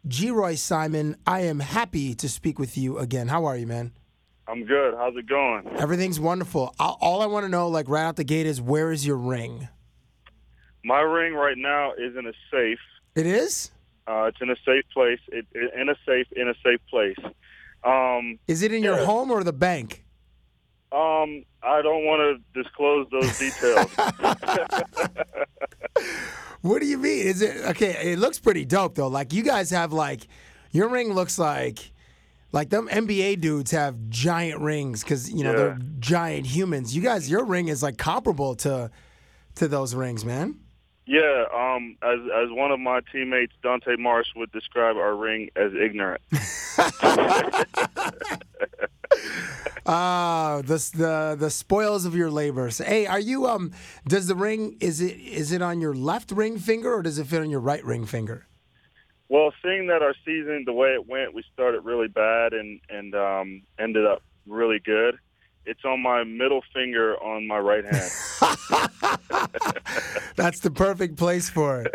[0.08, 3.28] Geroy Simon, I am happy to speak with you again.
[3.28, 3.91] How are you, man?
[4.47, 4.93] I'm good.
[4.95, 5.68] How's it going?
[5.78, 6.74] Everything's wonderful.
[6.80, 9.18] All all I want to know, like right out the gate, is where is your
[9.18, 9.68] ring?
[10.86, 12.80] My ring right now is in a safe.
[13.16, 13.72] It is.
[14.08, 15.20] Uh, it's in a safe place.
[15.30, 17.18] It, it in a safe in a safe place.
[17.84, 19.05] Um, Is it in your Yeah.
[19.05, 20.03] home or the bank?
[20.93, 23.91] um, I don't want to disclose those details.
[26.62, 27.26] What do you mean?
[27.28, 28.12] Is it okay?
[28.14, 29.08] It looks pretty dope though.
[29.08, 30.28] Like you guys have like
[30.72, 31.91] your ring looks like
[32.51, 35.58] like them NBA dudes have giant rings because you know Yeah.
[35.58, 36.95] they're giant humans.
[36.95, 38.89] You guys, your ring is like comparable to
[39.55, 40.60] to those rings, man.
[41.08, 45.72] Yeah, um, as as one of my teammates, Dante Marsh, would describe our ring as
[45.74, 46.22] ignorant.
[49.89, 52.80] Ah, the the the spoils of your labors.
[52.80, 53.72] Hey, are you um?
[54.05, 57.28] Does the ring is it is it on your left ring finger or does it
[57.28, 58.47] fit on your right ring finger?
[59.30, 63.16] Well, seeing that our season, the way it went, we started really bad and and
[63.16, 65.18] um, ended up really good.
[65.68, 67.93] It's on my middle finger on my right hand.
[70.38, 71.93] That's the perfect place for it.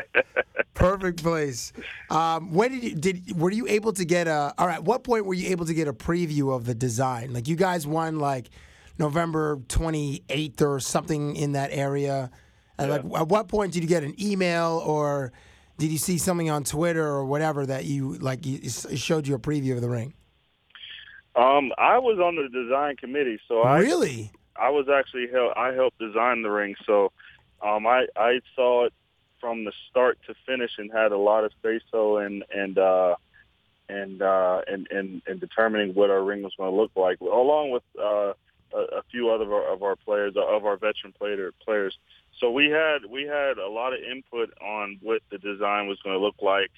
[0.75, 1.73] Perfect place.
[2.11, 4.53] Um, when did you did were you able to get a?
[4.59, 7.33] All right, what point were you able to get a preview of the design?
[7.33, 8.51] Like you guys won like
[8.99, 12.31] November twenty eighth or something in that area.
[12.79, 15.33] And like, at what point did you get an email or
[15.79, 18.45] did you see something on Twitter or whatever that you like?
[18.45, 20.15] You, it showed you a preview of the ring.
[21.35, 25.73] Um, I was on the design committee, so I really I was actually help, I
[25.73, 27.13] helped design the ring, so
[27.63, 28.93] um, I I saw it
[29.41, 33.15] from the start to finish and had a lot of say so and and uh,
[33.89, 37.71] and uh, and and and determining what our ring was going to look like, along
[37.71, 38.33] with uh,
[38.75, 41.97] a, a few other of our, of our players of our veteran player players.
[42.39, 46.19] So we had we had a lot of input on what the design was going
[46.19, 46.71] to look like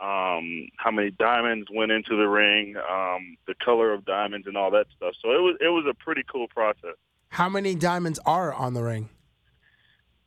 [0.00, 4.70] um, how many diamonds went into the ring, um, the color of diamonds, and all
[4.72, 5.14] that stuff.
[5.22, 6.96] So it was it was a pretty cool process.
[7.30, 9.08] How many diamonds are on the ring?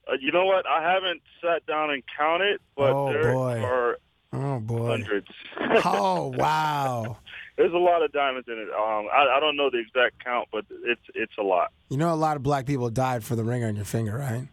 [0.08, 0.66] Uh, you know what?
[0.68, 3.62] I haven't sat down and counted, but Oh, there boy.
[3.64, 3.98] are
[4.32, 4.88] Oh boy!
[4.88, 5.28] hundreds.
[5.86, 7.18] Oh wow!
[7.58, 8.70] There's a lot of diamonds in it.
[8.70, 11.72] Um, I, I don't know the exact count, but it's it's a lot.
[11.90, 14.48] You know, a lot of black people died for the ring on your finger, right?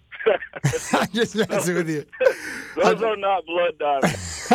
[0.92, 2.04] I'm just messing with you.
[2.76, 4.48] Those are not blood diamonds.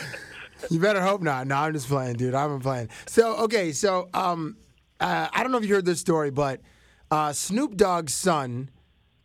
[0.70, 1.46] You better hope not.
[1.46, 2.34] No, I'm just playing, dude.
[2.34, 2.88] I'm playing.
[3.06, 4.56] So, okay, so um,
[5.00, 6.60] uh, I don't know if you heard this story, but
[7.10, 8.70] uh, Snoop Dogg's son,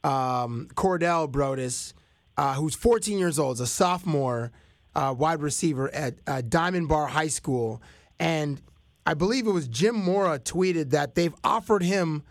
[0.04, 1.94] um, Cordell Broadus,
[2.38, 4.52] uh, who's 14 years old, is a sophomore
[4.96, 7.82] uh, wide receiver at uh, Diamond Bar High School,
[8.20, 8.62] and
[9.06, 12.24] I believe it was Jim Mora tweeted that they've offered him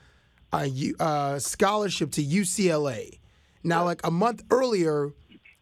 [0.52, 3.18] a uh, scholarship to UCLA.
[3.62, 5.12] Now, like a month earlier,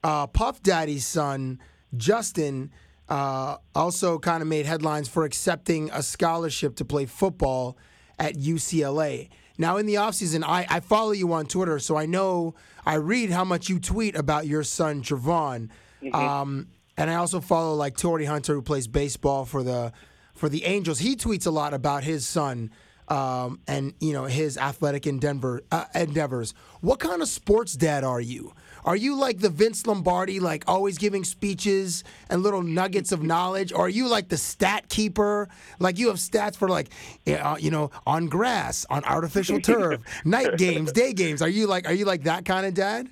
[0.04, 1.58] uh, Puff Daddy's son,
[1.96, 2.70] Justin,
[3.08, 7.76] uh, also kind of made headlines for accepting a scholarship to play football
[8.18, 9.28] at UCLA.
[9.56, 12.54] Now, in the offseason, I, I follow you on Twitter, so I know
[12.86, 15.70] I read how much you tweet about your son, Trevon.
[16.12, 19.92] Um, and I also follow like Torii Hunter, who plays baseball for the
[20.34, 21.00] for the Angels.
[21.00, 22.70] He tweets a lot about his son
[23.08, 26.54] um, and you know his athletic endeavor, uh, endeavors.
[26.80, 28.52] What kind of sports dad are you?
[28.84, 33.72] Are you like the Vince Lombardi, like always giving speeches and little nuggets of knowledge,
[33.72, 35.48] or are you like the stat keeper,
[35.78, 36.88] like you have stats for like,
[37.26, 41.42] uh, you know, on grass, on artificial turf, night games, day games?
[41.42, 43.08] Are you like, are you like that kind of dad?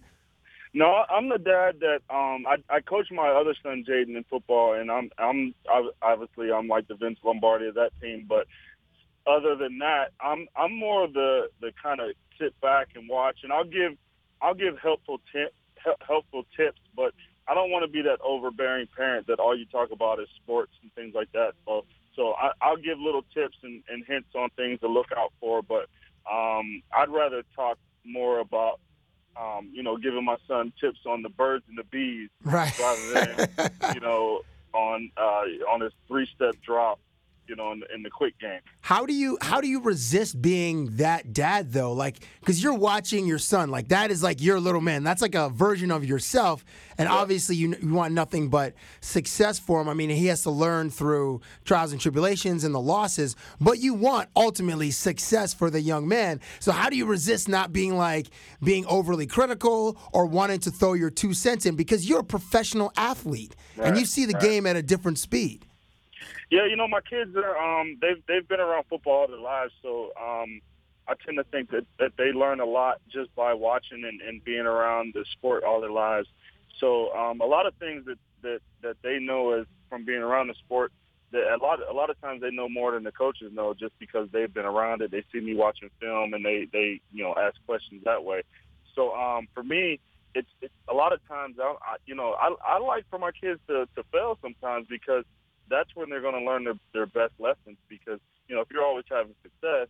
[0.72, 4.74] No, I'm the dad that um I, I coach my other son Jaden in football,
[4.74, 8.26] and I'm I'm I- obviously I'm like the Vince Lombardi of that team.
[8.28, 8.46] But
[9.26, 13.38] other than that, I'm I'm more of the the kind of sit back and watch,
[13.42, 13.92] and I'll give
[14.40, 15.54] I'll give helpful tip
[16.06, 17.12] helpful tips, but
[17.48, 20.72] I don't want to be that overbearing parent that all you talk about is sports
[20.82, 21.52] and things like that.
[21.64, 25.32] So so I, I'll give little tips and, and hints on things to look out
[25.40, 25.86] for, but
[26.30, 28.80] um, I'd rather talk more about
[29.38, 32.72] um, you know, giving my son tips on the birds and the bees, Right.
[32.78, 33.48] rather than
[33.94, 34.40] you know
[34.72, 36.98] on uh, on his three step drop,
[37.48, 38.60] you know, in the, in the quick game.
[38.80, 41.92] How do you how do you resist being that dad though?
[41.92, 45.04] Like, because you're watching your son, like that is like your little man.
[45.04, 46.64] That's like a version of yourself,
[46.98, 49.88] and obviously you, you want nothing but success for him.
[49.88, 53.94] I mean, he has to learn through trials and tribulations and the losses, but you
[53.94, 56.40] want ultimately success for the young man.
[56.60, 58.28] So how do you resist not being like
[58.62, 62.92] being overly critical or wanting to throw your two cents in because you're a professional
[62.96, 64.42] athlete and you see the right.
[64.42, 65.65] game at a different speed.
[66.50, 69.72] Yeah, you know, my kids are um they've they've been around football all their lives,
[69.82, 70.60] so um
[71.08, 74.42] I tend to think that, that they learn a lot just by watching and, and
[74.44, 76.28] being around the sport all their lives.
[76.80, 80.48] So um a lot of things that, that, that they know as from being around
[80.48, 80.92] the sport
[81.32, 83.92] that a lot a lot of times they know more than the coaches know just
[83.98, 85.10] because they've been around it.
[85.10, 88.42] They see me watching film and they, they you know ask questions that way.
[88.94, 89.98] So um for me
[90.34, 93.32] it's, it's a lot of times I, I you know I I like for my
[93.32, 95.24] kids to to fail sometimes because
[95.68, 98.84] that's when they're going to learn their, their best lessons because you know if you're
[98.84, 99.88] always having success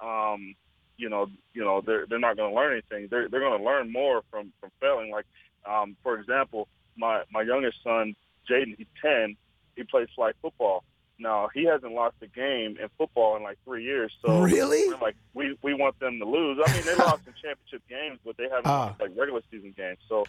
[0.00, 0.54] um
[0.96, 3.64] you know you know they're they're not going to learn anything they're they're going to
[3.64, 5.26] learn more from from failing like
[5.66, 8.14] Um, for example, my my youngest son,
[8.48, 9.36] Jaden, he's ten.
[9.76, 10.84] He plays flag football.
[11.18, 14.12] Now he hasn't lost a game in football in like three years.
[14.22, 14.82] So Really?
[15.00, 16.58] like we we want them to lose.
[16.64, 18.86] I mean, they lost in championship games, but they haven't Ah.
[18.88, 19.98] lost like regular season games.
[20.08, 20.24] So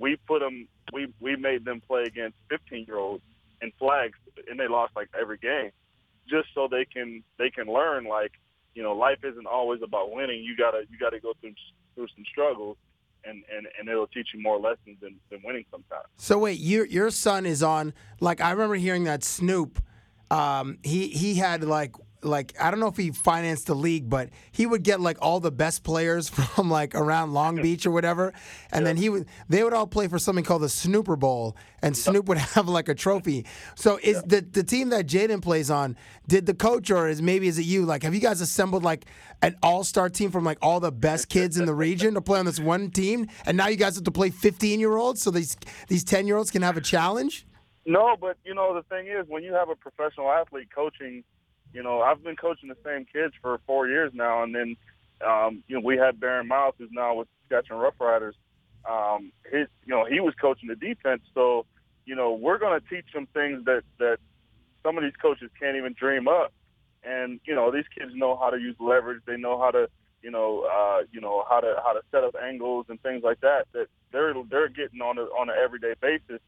[0.00, 0.66] we put them.
[0.92, 3.22] We we made them play against 15 year olds
[3.62, 5.70] in flags, and they lost like every game,
[6.28, 8.32] just so they can they can learn like
[8.74, 10.42] you know life isn't always about winning.
[10.42, 11.54] You gotta you gotta go through
[11.94, 12.76] through some struggles.
[13.22, 16.06] And, and, and it'll teach you more lessons than, than winning sometimes.
[16.16, 17.92] So wait, your your son is on.
[18.18, 19.78] Like I remember hearing that Snoop,
[20.30, 24.30] um, he he had like like I don't know if he financed the league, but
[24.52, 28.32] he would get like all the best players from like around Long Beach or whatever,
[28.72, 31.96] and then he would they would all play for something called the Snooper Bowl, and
[31.96, 33.46] Snoop would have like a trophy.
[33.74, 35.96] So is the the team that Jaden plays on?
[36.26, 37.84] Did the coach or is maybe is it you?
[37.84, 39.06] Like, have you guys assembled like
[39.42, 42.38] an all star team from like all the best kids in the region to play
[42.38, 45.30] on this one team, and now you guys have to play fifteen year olds, so
[45.30, 45.56] these
[45.88, 47.46] these ten year olds can have a challenge?
[47.86, 51.24] No, but you know the thing is, when you have a professional athlete coaching,
[51.72, 54.76] you know I've been coaching the same kids for four years now, and then
[55.26, 58.34] um, you know we had Barron Miles, who's now with Saskatchewan Rough Riders.
[58.88, 61.66] Um, his, you know, he was coaching the defense, so
[62.06, 64.18] you know we're going to teach them things that that
[64.82, 66.52] some of these coaches can't even dream up.
[67.02, 69.22] And you know these kids know how to use leverage.
[69.26, 69.88] They know how to
[70.22, 73.40] you know uh, you know how to how to set up angles and things like
[73.40, 73.66] that.
[73.72, 76.40] That they're they're getting on a on an everyday basis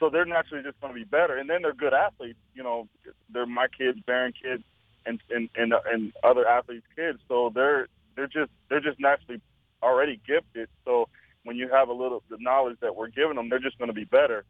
[0.00, 1.36] so they're naturally just going to be better.
[1.36, 2.38] And then they're good athletes.
[2.54, 2.88] You know,
[3.32, 4.64] they're my kids, Barron kids,
[5.06, 7.20] and and and, and other athletes' kids.
[7.28, 7.86] So they're
[8.16, 9.40] they're just they're just naturally
[9.82, 10.68] already gifted.
[10.84, 11.08] So
[11.44, 13.94] when you have a little the knowledge that we're giving them, they're just going to
[13.94, 14.44] be better.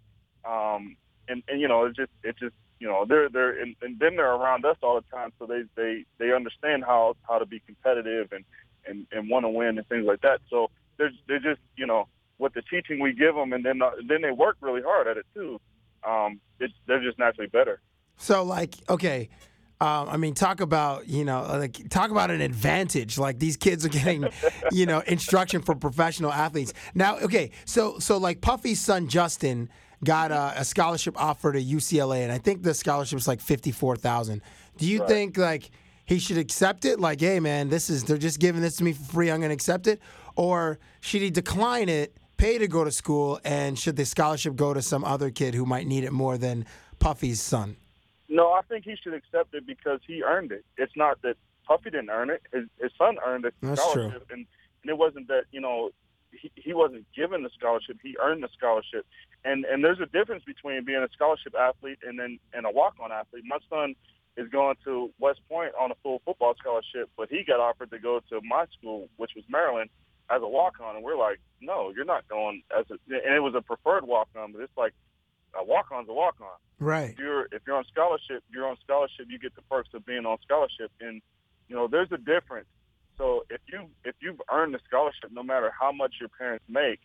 [0.44, 0.96] Um,
[1.28, 4.16] and and you know, it's just it's just you know they're they're and, and then
[4.16, 7.60] they're around us all the time, so they they they understand how how to be
[7.60, 8.44] competitive and
[8.86, 10.40] and and want to win and things like that.
[10.48, 12.06] So they're they're just you know
[12.40, 15.16] with the teaching we give them, and then uh, then they work really hard at
[15.16, 15.60] it too.
[16.02, 17.80] Um, it's, they're just naturally better.
[18.16, 19.28] So like, okay,
[19.80, 23.18] um, I mean, talk about you know, like talk about an advantage.
[23.18, 24.28] Like these kids are getting,
[24.72, 26.72] you know, instruction from professional athletes.
[26.94, 29.68] Now, okay, so so like Puffy's son Justin
[30.02, 33.70] got a, a scholarship offer to UCLA, and I think the scholarship scholarship's like fifty
[33.72, 34.42] four thousand.
[34.76, 35.08] Do you Right.
[35.08, 35.70] think like
[36.06, 36.98] he should accept it?
[37.00, 39.30] Like, hey man, this is they're just giving this to me for free.
[39.30, 40.00] I'm gonna accept it,
[40.36, 42.16] or should he decline it?
[42.40, 45.66] Pay to go to school, and should the scholarship go to some other kid who
[45.66, 46.64] might need it more than
[46.98, 47.76] Puffy's son?
[48.30, 50.64] No, I think he should accept it because he earned it.
[50.78, 51.36] It's not that
[51.66, 54.46] Puffy didn't earn it; his, his son earned a That's scholarship, and
[54.82, 55.90] and it wasn't that you know
[56.32, 59.04] he, he wasn't given the scholarship; he earned the scholarship.
[59.44, 63.12] And and there's a difference between being a scholarship athlete and then and a walk-on
[63.12, 63.44] athlete.
[63.46, 63.94] My son
[64.38, 67.98] is going to West Point on a full football scholarship, but he got offered to
[67.98, 69.90] go to my school, which was Maryland,
[70.30, 72.94] as a walk-on, and we're like, no, you're not going as a.
[73.26, 74.92] And it was a preferred walk-on, but it's like
[75.58, 77.10] a walk-on's a walk-on Right.
[77.10, 79.26] if you're if you're on scholarship, you're on scholarship.
[79.28, 81.20] You get the perks of being on scholarship, and
[81.68, 82.68] you know there's a difference.
[83.18, 87.00] So if you if you've earned the scholarship, no matter how much your parents make,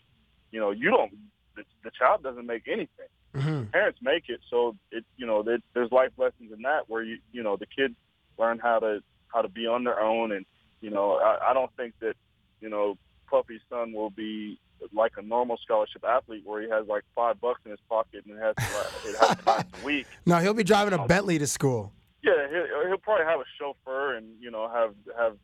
[0.52, 1.12] you know you don't.
[1.56, 3.08] The, the child doesn't make anything.
[3.34, 3.72] Mhm.
[3.72, 7.18] Parents make it, so it you know there, there's life lessons in that where you
[7.34, 7.96] you know the kids
[8.38, 10.46] learn how to how to be on their own, and
[10.80, 12.16] you know I, I don't think that
[12.62, 12.98] you know
[13.28, 14.60] Puffy's son will be
[14.94, 18.38] like a normal scholarship athlete where he has like five bucks in his pocket and
[18.38, 20.06] it has to, it has to last a week.
[20.26, 21.92] No, he'll be driving a um, Bentley to school.
[22.22, 25.38] Yeah, he'll, he'll probably have a chauffeur and you know have have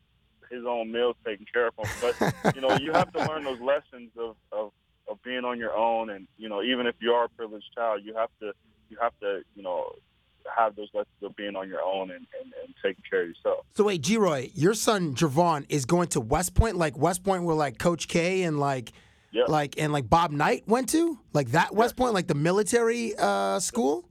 [0.50, 1.86] his own meals taken care of him.
[2.00, 4.72] But you know you have to learn those lessons of, of
[5.08, 8.02] of being on your own, and you know even if you are a privileged child,
[8.04, 8.52] you have to
[8.90, 9.92] you have to you know
[10.56, 13.64] have those lessons of being on your own and, and, and taking care of yourself.
[13.74, 17.54] So wait, Geroy, your son Javon is going to West Point, like West Point where
[17.56, 18.92] like Coach K and like
[19.32, 19.44] Yeah.
[19.48, 21.18] like and like Bob Knight went to?
[21.32, 24.08] Like that West Point, like the military uh, school?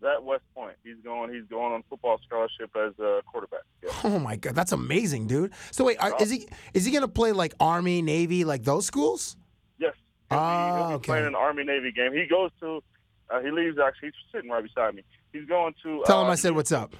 [0.00, 3.60] That West Point, he's going he's going on football scholarship as a quarterback.
[3.84, 3.90] Yeah.
[4.04, 5.52] Oh my god, that's amazing, dude.
[5.70, 9.36] So wait, are, is he is he gonna play like Army, Navy, like those schools?
[9.78, 9.94] Yes.
[10.30, 11.06] He'll Ah, he'll be okay.
[11.06, 12.12] playing an Army Navy game.
[12.12, 12.82] He goes to
[13.30, 15.02] uh, he leaves actually he's sitting right beside me.
[15.32, 16.94] He's going to Tell him uh, I said what's up.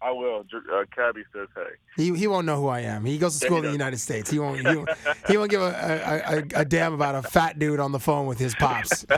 [0.00, 0.44] I will.
[0.72, 1.62] Uh, Cabbie says hey.
[1.96, 3.04] He, he won't know who I am.
[3.04, 3.72] He goes to school he in the.
[3.72, 4.30] United States.
[4.30, 4.88] He won't he won't,
[5.28, 8.26] he won't give a, a, a, a damn about a fat dude on the phone
[8.26, 9.04] with his pops.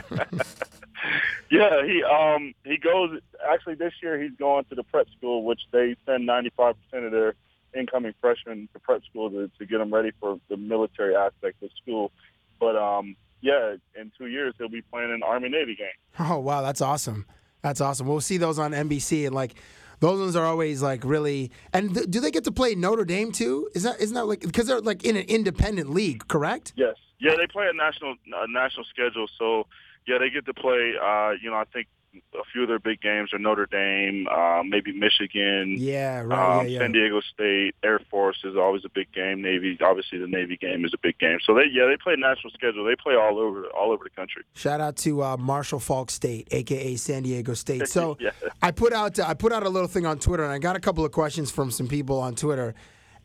[1.51, 3.19] Yeah, he um he goes
[3.51, 7.05] actually this year he's going to the prep school, which they send ninety five percent
[7.05, 7.35] of their
[7.77, 11.69] incoming freshmen to prep school to, to get them ready for the military aspect of
[11.81, 12.11] school.
[12.57, 15.89] But um yeah, in two years he'll be playing an Army Navy game.
[16.19, 17.25] Oh wow, that's awesome.
[17.61, 18.07] That's awesome.
[18.07, 19.55] We'll see those on NBC and like
[19.99, 21.51] Those ones are always like really.
[21.73, 23.69] And th- do they get to play Notre Dame too?
[23.75, 26.73] Is that isn't that like because they're like in an independent league, correct?
[26.75, 26.95] Yes.
[27.19, 29.67] Yeah, they play a national a national schedule, so
[30.07, 30.93] yeah, they get to play.
[30.99, 31.87] Uh, you know, I think
[32.33, 35.75] a few of their big games are Notre Dame, uh, maybe Michigan.
[35.77, 36.59] Yeah, right.
[36.59, 36.79] Um, yeah, yeah.
[36.79, 39.41] San Diego State, Air Force is always a big game.
[39.41, 41.39] Navy, obviously, the Navy game is a big game.
[41.45, 42.83] So they, yeah, they play national schedule.
[42.85, 44.43] They play all over, all over the country.
[44.53, 47.87] Shout out to uh, Marshall Faulk State, aka San Diego State.
[47.87, 48.31] So Yeah.
[48.61, 50.79] I put out I put out a little thing on Twitter, and I got a
[50.79, 52.75] couple of questions from some people on Twitter.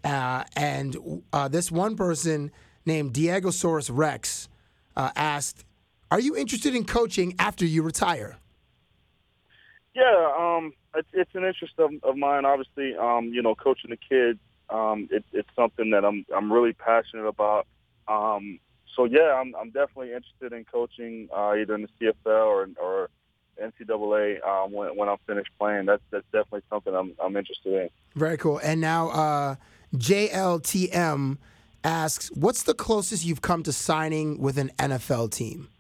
[0.05, 2.51] Uh, and uh, this one person
[2.85, 4.49] named Diego Soros Rex
[4.97, 5.65] uh, asked,
[6.11, 8.37] "Are you interested in coaching after you retire?"
[9.97, 12.45] Yeah, um, it's, it's an interest of, of mine.
[12.45, 14.39] Obviously, um, you know, coaching the kids,
[14.69, 17.67] um, it, it's something that I'm I'm really passionate about.
[18.07, 18.59] Um,
[18.95, 23.11] so yeah, I'm I'm definitely interested in coaching uh, either in the CFL or or
[23.59, 25.87] NCAA um, when when I'm finished playing.
[25.87, 27.89] That's that's definitely something I'm I'm interested in.
[28.15, 28.61] Very cool.
[28.63, 29.57] And now uh,
[29.95, 31.39] JLTM
[31.85, 35.71] asks, "What's the closest you've come to signing with an NFL team,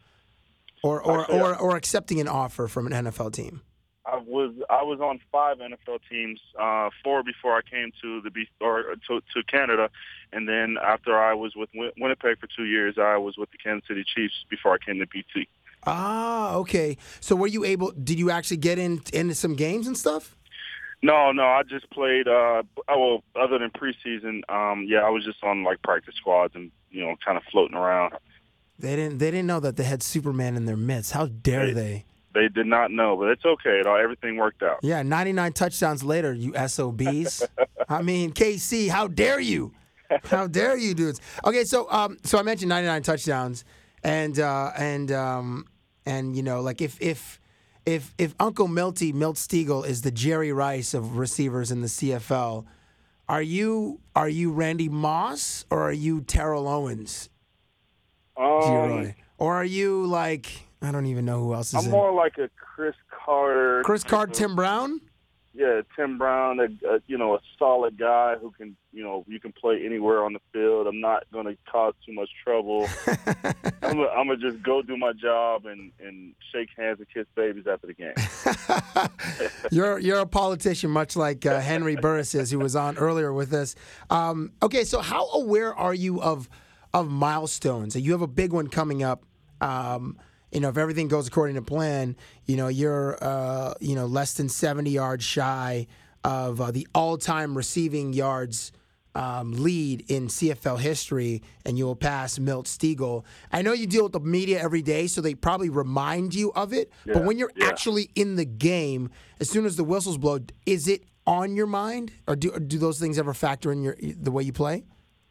[0.82, 3.60] or or Actually, or, or accepting an offer from an NFL team?"
[4.06, 8.30] I was I was on five NFL teams, uh, four before I came to the
[8.30, 9.90] B or to, to Canada,
[10.32, 13.58] and then after I was with Win- Winnipeg for two years, I was with the
[13.58, 15.46] Kansas City Chiefs before I came to BC.
[15.88, 16.96] Ah, okay.
[17.20, 17.90] So were you able?
[17.92, 20.36] Did you actually get in into some games and stuff?
[21.02, 22.26] No, no, I just played.
[22.26, 26.54] Uh, oh, well, other than preseason, um, yeah, I was just on like practice squads
[26.54, 28.14] and you know, kind of floating around.
[28.78, 29.18] They didn't.
[29.18, 31.12] They didn't know that they had Superman in their midst.
[31.12, 31.72] How dare Hey.
[31.72, 32.04] they?
[32.36, 33.80] They did not know, but it's okay.
[33.80, 34.80] It all, everything worked out.
[34.82, 37.42] Yeah, 99 touchdowns later, you SOBs.
[37.88, 39.72] I mean, KC, how dare you?
[40.24, 41.18] How dare you, dudes?
[41.46, 43.64] Okay, so um, so I mentioned 99 touchdowns,
[44.04, 45.66] and uh, and um,
[46.04, 47.40] and you know, like if if
[47.86, 52.66] if if Uncle Milty Milt Stegall is the Jerry Rice of receivers in the CFL,
[53.30, 57.30] are you are you Randy Moss or are you Terrell Owens,
[58.36, 62.12] Um, or are you like I don't even know who else is I'm in more
[62.12, 63.82] like a Cris Carter.
[63.84, 65.00] Cris Carter, Tim Brown.
[65.56, 69.40] Yeah, Tim Brown, a, a, you know, a solid guy who can, you know, you
[69.40, 70.86] can play anywhere on the field.
[70.86, 72.86] I'm not going to cause too much trouble.
[73.82, 77.64] I'm going to just go do my job and, and shake hands and kiss babies
[77.66, 78.12] after the game.
[79.70, 83.54] you're you're a politician, much like uh, Henry Burris is, who was on earlier with
[83.54, 83.76] us.
[84.10, 86.50] Um, okay, so how aware are you of
[86.92, 87.96] of milestones?
[87.96, 89.24] You have a big one coming up.
[89.62, 90.18] Um,
[90.56, 94.32] you know, if everything goes according to plan, you know you're uh, you know less
[94.32, 95.86] than 70 yards shy
[96.24, 98.72] of uh, the all-time receiving yards
[99.14, 103.24] um, lead in CFL history, and you will pass Milt Stegall.
[103.52, 106.72] I know you deal with the media every day, so they probably remind you of
[106.72, 106.90] it.
[107.04, 107.66] but when you're yeah.
[107.66, 112.12] actually in the game, as soon as the whistles blow, is it on your mind,
[112.26, 114.84] or do do those things ever factor in your the way you play?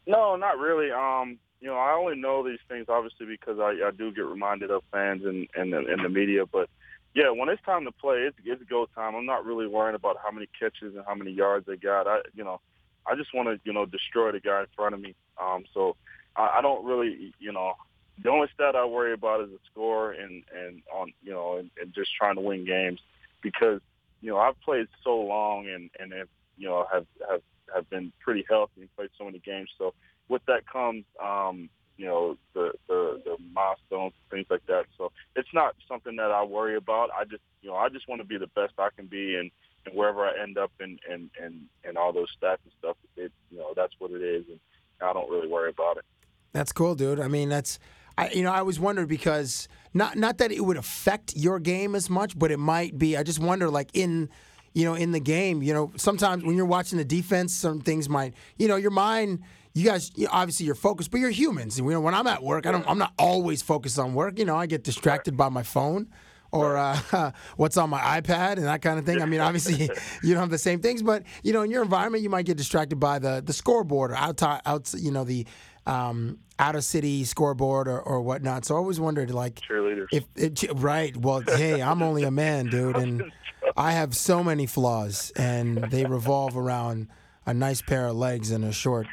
[0.06, 0.92] No, not really.
[0.92, 4.70] Um, you know, I only know these things obviously because I, I do get reminded
[4.70, 6.46] of fans and and the, and the media.
[6.46, 6.70] But
[7.16, 9.16] yeah, when it's time to play, it's, it's go time.
[9.16, 12.06] I'm not really worrying about how many catches and how many yards they got.
[12.06, 12.62] I, you know,
[13.08, 15.16] I just want to you know destroy the guy in front of me.
[15.42, 15.96] Um, so
[16.36, 17.74] I, I don't really, you know,
[18.24, 21.72] the only stat I worry about is the score and and on you know and,
[21.82, 23.00] and just trying to win games
[23.42, 23.82] because
[24.22, 26.28] you know I've played so long and and have,
[26.60, 27.42] you know have have
[27.74, 29.72] have been pretty healthy and played so many games.
[29.80, 29.96] So
[30.30, 34.86] with that comes um, you know the, the the milestones things like that.
[34.98, 37.10] So it's not something that I worry about.
[37.12, 39.52] I just you know I just want to be the best I can be and.
[39.88, 43.32] And wherever I end up and and and and all those stats and stuff, it
[43.52, 44.60] you know that's what it is, and
[45.00, 46.06] I don't really worry about it.
[46.54, 47.20] That's cool, dude.
[47.20, 47.78] I mean, that's
[48.18, 51.96] I you know I always wondered because not not that it would affect your game
[51.96, 53.18] as much, but it might be.
[53.18, 54.30] I just wonder, like in
[54.74, 58.10] you know in the game, you know, sometimes when you're watching the defense, some things
[58.10, 59.42] might you know your mind.
[59.76, 61.78] You guys, you know, obviously, you're focused, but you're humans.
[61.78, 62.90] And, you know, when I'm at work, I don't.
[62.90, 64.40] I'm not always focused on work.
[64.40, 66.08] You know, I get distracted by my phone
[66.52, 69.22] or uh, what's on my iPad and that kind of thing.
[69.22, 69.90] I mean, obviously,
[70.24, 72.58] you don't have the same things, but you know, in your environment, you might get
[72.58, 75.46] distracted by the the scoreboard or out out you know the
[75.86, 78.66] um, out of city scoreboard or, or whatnot.
[78.66, 80.08] So I always wondered, like, Cheerleaders.
[80.12, 81.16] if it, right.
[81.16, 83.32] Well, hey, I'm only a man, dude, and
[83.78, 87.08] I have so many flaws, and they revolve around
[87.46, 89.08] a nice pair of legs and a short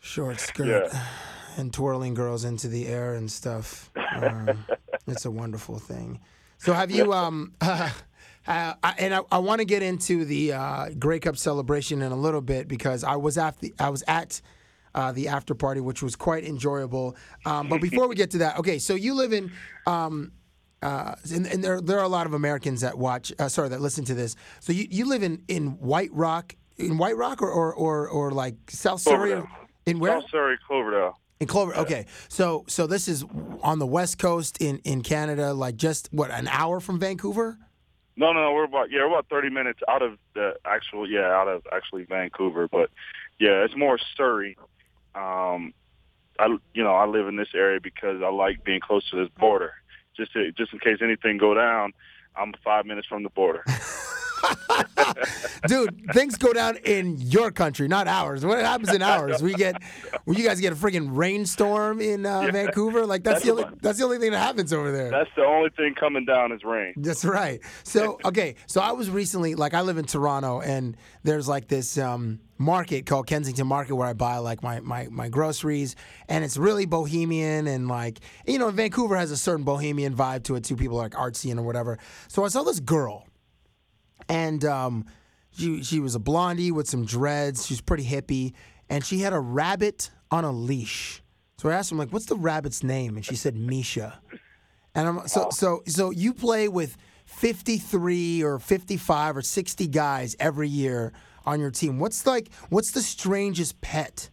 [0.00, 0.92] short skirt
[1.56, 3.90] and twirling girls into the air and stuff.
[4.16, 4.64] Um,
[5.06, 6.20] it's a wonderful thing.
[6.58, 7.12] So have you?
[7.12, 7.90] Um, uh,
[8.46, 12.16] I, and I, I want to get into the uh, Grey Cup celebration in a
[12.16, 14.40] little bit because I was at the I was at
[14.94, 17.16] uh, the after party, which was quite enjoyable.
[17.46, 19.52] Um, but before we get to that, okay, so you live in
[19.86, 20.32] um,
[20.82, 23.32] uh, and, and there there are a lot of Americans that watch.
[23.38, 24.36] Uh, sorry, that listen to this.
[24.60, 28.30] So you, you live in, in White Rock, in White Rock, or or or, or
[28.30, 29.59] like South Surrey, Cloverdale.
[29.86, 30.20] In where?
[30.30, 31.18] Surrey, Cloverdale.
[31.40, 31.74] In Clover.
[31.74, 33.24] Okay, so so this is
[33.62, 37.56] on the west coast in in Canada, like just what an hour from Vancouver.
[38.16, 38.52] No, no, no.
[38.52, 42.04] We're about yeah, we're about thirty minutes out of the actual yeah, out of actually
[42.04, 42.90] Vancouver, but
[43.38, 44.58] yeah, it's more Surrey.
[45.14, 45.72] Um,
[46.38, 49.30] I you know I live in this area because I like being close to this
[49.38, 49.72] border.
[50.16, 51.92] Just to, just in case anything go down,
[52.36, 53.64] I'm five minutes from the border.
[55.66, 58.44] Dude, things go down in your country, not ours.
[58.44, 59.42] What happens in ours?
[59.42, 59.82] We get,
[60.24, 63.06] well, you guys get a freaking rainstorm in uh, Vancouver.
[63.06, 65.10] Like that's, That's the only that's the only thing that happens over there.
[65.10, 66.94] That's the only thing coming down is rain.
[66.96, 67.60] That's right.
[67.84, 71.98] So okay, so I was recently like I live in Toronto, and there's like this
[71.98, 75.96] um, market called Kensington Market where I buy like my my my groceries,
[76.28, 80.56] and it's really bohemian and like you know Vancouver has a certain bohemian vibe to
[80.56, 80.76] it too.
[80.76, 81.98] People are like artsy and or whatever.
[82.28, 83.26] So I saw this girl,
[84.30, 85.04] and um,
[85.50, 87.66] she she was a blondie with some dreads.
[87.66, 88.54] She's pretty hippie,
[88.88, 91.20] and she had a rabbit on a leash.
[91.58, 94.20] So I asked her, like, "What's the rabbit's name?" And she said Misha.
[94.94, 100.68] And I'm so so so you play with 53 or 55 or 60 guys every
[100.68, 101.12] year
[101.44, 101.98] on your team.
[101.98, 104.30] What's like what's the strangest pet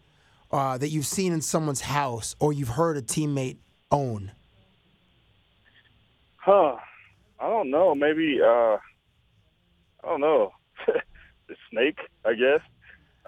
[0.52, 3.58] uh, that you've seen in someone's house or you've heard a teammate
[3.92, 4.32] own?
[6.38, 6.76] Huh.
[7.40, 7.94] I don't know.
[7.94, 8.78] Maybe uh
[10.08, 10.52] I don't know.
[10.88, 12.62] the snake, I guess.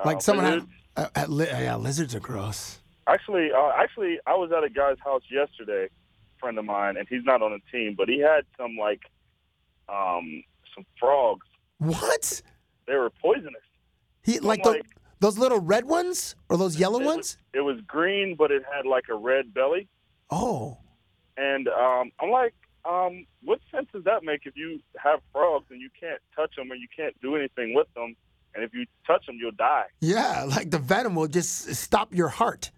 [0.06, 0.70] Like Uh, someone had lizard.
[0.98, 2.80] uh, uh, li- yeah, lizards are gross.
[3.08, 7.08] Actually, uh, actually, I was at a guy's house yesterday, a friend of mine, and
[7.10, 9.02] he's not on the team, but he had some like,
[9.90, 10.44] um,
[10.76, 11.46] some frogs.
[11.80, 12.42] What?
[12.88, 13.62] They were poisonous.
[14.24, 14.82] He like the,
[15.20, 17.18] those little red ones or those yellow It ones?
[17.18, 19.88] was, it was green, but it had like a red belly.
[20.30, 20.78] Oh.
[21.38, 22.54] And um, I'm like,
[22.86, 23.26] um,
[24.00, 27.20] does that make if you have frogs and you can't touch them and you can't
[27.22, 28.16] do anything with them,
[28.56, 29.86] and if you touch them, you'll die?
[30.00, 32.72] Yeah, like the venom will just stop your heart.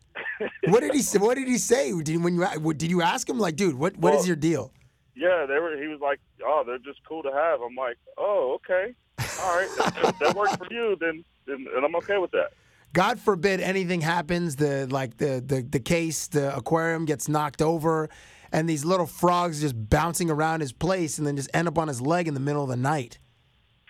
[0.67, 1.19] what did he say?
[1.19, 1.93] What did he say?
[2.01, 4.72] Did when you did you ask him like, dude, what what is Well- your deal?
[5.13, 5.76] Yeah, they were.
[5.80, 8.95] He was like, "Oh, they're just cool to have." I'm like, "Oh, okay,
[9.41, 9.67] all right,
[10.07, 12.53] if that works for you, then, then and I'm okay with that."
[12.93, 18.09] God forbid anything happens, the like the, the the case, the aquarium gets knocked over,
[18.52, 21.88] and these little frogs just bouncing around his place, and then just end up on
[21.88, 23.18] his leg in the middle of the night.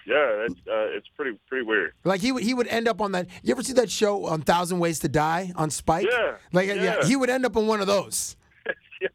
[0.07, 1.93] Yeah, it's uh, it's pretty pretty weird.
[2.03, 3.28] Like he would he would end up on that.
[3.43, 6.07] You ever see that show on Thousand Ways to Die on Spike?
[6.09, 7.05] Yeah, Like yeah, yeah.
[7.05, 8.36] he would end up on one of those.
[9.01, 9.12] Yes,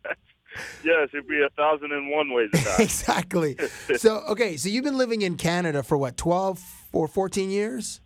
[0.83, 2.77] Yes, it'd be a thousand and one ways to die.
[2.81, 3.57] exactly.
[3.99, 6.61] So okay, so you've been living in Canada for what, twelve
[6.93, 8.01] or fourteen years?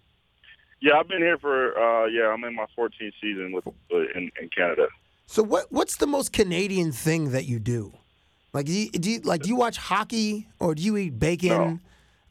[0.83, 3.71] yeah, I've been here for uh, yeah, I'm in my 14th season with uh,
[4.15, 4.89] in, in Canada.
[5.31, 7.93] So what what's the most Canadian thing that you do?
[8.53, 11.81] Like do you, do you like do you watch hockey or do you eat bacon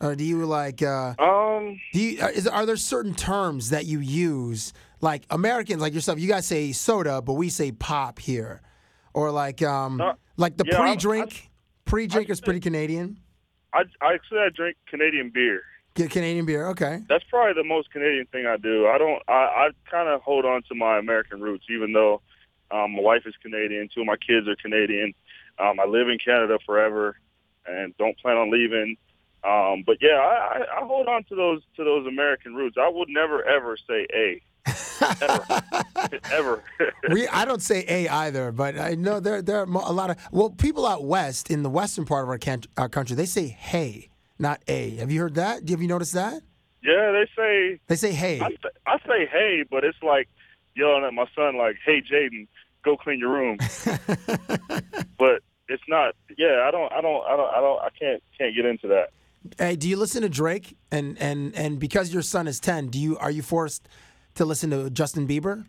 [0.01, 3.85] or do you like uh Um, do you, are- is are there certain terms that
[3.85, 8.59] you use like Americans like yourself you guys say soda but we say pop here
[9.13, 10.01] or like um
[10.35, 11.49] like the Uh, yeah, pre-drink
[11.85, 13.17] pre-drink is pretty Canadian
[13.71, 15.61] I I actually I drink Canadian beer.
[15.95, 18.87] Get Canadian beer okay That's probably the most Canadian thing I do.
[18.87, 19.21] I don't.
[19.29, 22.21] I, I kind of hold on to my American roots, even though
[22.71, 23.89] um, my wife is Canadian.
[23.93, 25.13] Two of my kids are Canadian.
[25.57, 27.17] Um, I live in Canada forever,
[27.65, 28.97] and don't plan on leaving.
[29.43, 32.77] Um, but yeah, I, I, I hold on to those to those American roots.
[32.79, 34.41] I would never ever say a
[35.21, 35.63] ever
[36.31, 36.63] ever.
[37.09, 40.17] we I don't say a either, but I know there there are a lot of
[40.31, 43.47] well people out west in the western part of our, can, our country they say
[43.47, 44.97] hey, not a.
[44.97, 45.67] Have you heard that?
[45.69, 46.41] Have you noticed that?
[46.83, 48.41] yeah, they say They say hey.
[48.41, 48.49] I,
[48.85, 50.27] I say hey, but it's like
[50.79, 52.47] yelling at my son, like, "Hey, Jaden,
[52.83, 53.57] go clean your room."
[55.17, 56.15] but it's not.
[56.37, 56.91] Yeah, I don't.
[56.91, 57.25] I don't.
[57.25, 57.53] I don't.
[57.53, 57.81] I don't.
[57.81, 58.23] I can't.
[58.37, 59.09] Can't get into that.
[59.57, 60.77] Hey, do you listen to Drake?
[60.91, 63.87] And and and because your son is ten, do you are you forced
[64.35, 65.65] to listen to Justin Bieber?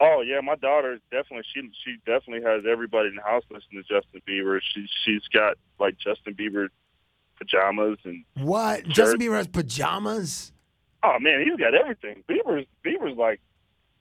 [0.00, 1.44] Oh yeah, my daughter definitely.
[1.54, 4.58] She she definitely has everybody in the house listening to Justin Bieber.
[4.74, 6.68] She she's got like Justin Bieber
[7.36, 8.24] pajamas and.
[8.34, 8.80] What?
[8.86, 8.88] Shirt.
[8.88, 10.52] Justin Bieber has pajamas?
[11.02, 12.24] Oh man, he's got everything.
[12.28, 13.40] Bieber's Bieber's like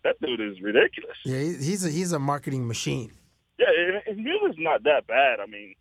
[0.03, 1.17] that dude is ridiculous.
[1.25, 3.11] Yeah, he's a he's a marketing machine.
[3.57, 3.67] Yeah,
[4.07, 5.39] and music's not that bad.
[5.39, 5.75] I mean,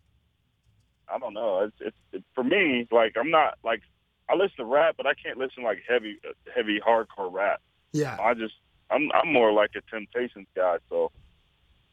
[1.07, 1.61] I don't know.
[1.61, 2.87] It's, it's it, for me.
[2.91, 3.81] Like I'm not like
[4.29, 6.19] I listen to rap, but I can't listen like heavy,
[6.55, 7.61] heavy hardcore rap.
[7.93, 8.17] Yeah.
[8.19, 8.53] I just
[8.91, 10.77] I'm I'm more like a Temptations guy.
[10.89, 11.11] So,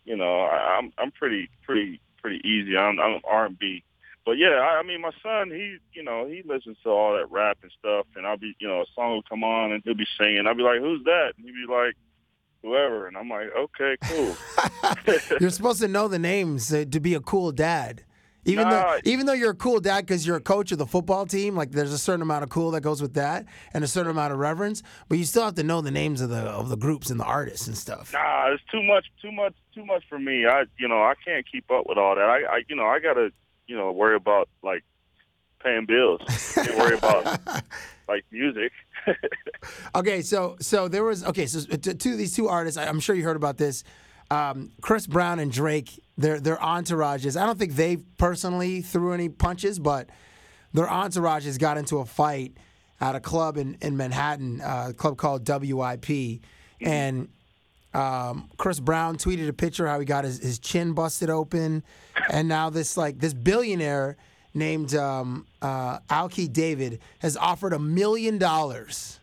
[0.04, 2.76] you know, I, I'm I'm pretty pretty pretty easy.
[2.76, 3.84] I'm I'm R&B.
[4.24, 7.30] But yeah, I, I mean, my son, he, you know, he listens to all that
[7.30, 9.94] rap and stuff, and I'll be, you know, a song will come on and he'll
[9.94, 10.48] be singing.
[10.48, 11.94] I'll be like, "Who's that?" And he'll be like,
[12.66, 14.36] "Whoever," and I'm like, "Okay, cool."
[15.40, 18.02] You're supposed to know the names uh, to be a cool dad.
[18.46, 21.26] Even though even though you're a cool dad because you're a coach of the football
[21.26, 23.44] team, like there's a certain amount of cool that goes with that
[23.74, 26.30] and a certain amount of reverence, but you still have to know the names of
[26.30, 28.12] the of the groups and the artists and stuff.
[28.12, 30.46] Nah, it's too much, too much, too much for me.
[30.46, 32.24] I, you know, I can't keep up with all that.
[32.24, 33.32] I, I you know, I gotta,
[33.66, 34.84] you know, worry about like
[35.60, 36.20] paying bills.
[36.54, 37.40] Can't worry about
[38.08, 38.70] like music.
[39.94, 43.24] Okay, so so there was okay, so to, to these two artists, I'm sure you
[43.24, 43.84] heard about this.
[44.30, 47.40] Um, Chris Brown and Drake, their their entourages.
[47.40, 50.09] I don't think they personally threw any punches, but
[50.72, 52.57] their entourages got into a fight
[53.00, 56.40] at a club in in Manhattan, uh, a club called WIP,
[56.80, 57.28] and
[57.94, 61.82] um, Chris Brown tweeted a picture how he got his, his chin busted open,
[62.30, 64.16] and now this like this billionaire
[64.54, 69.18] named um, uh, Alki David has offered a million dollars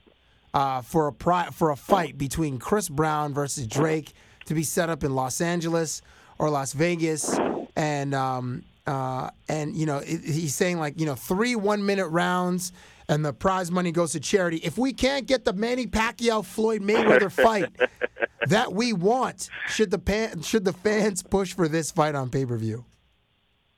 [0.54, 4.12] uh, for a pri- for a fight between Chris Brown versus Drake
[4.46, 6.02] to be set up in Los Angeles
[6.38, 7.40] or Las Vegas,
[7.78, 12.08] and um, uh, and you know it, he's saying like you know three one minute
[12.08, 12.74] rounds.
[13.10, 14.58] And the prize money goes to charity.
[14.64, 17.70] If we can't get the Manny Pacquiao Floyd Mayweather fight
[18.48, 22.46] that we want, should the pan, should the fans push for this fight on pay
[22.46, 22.86] per view?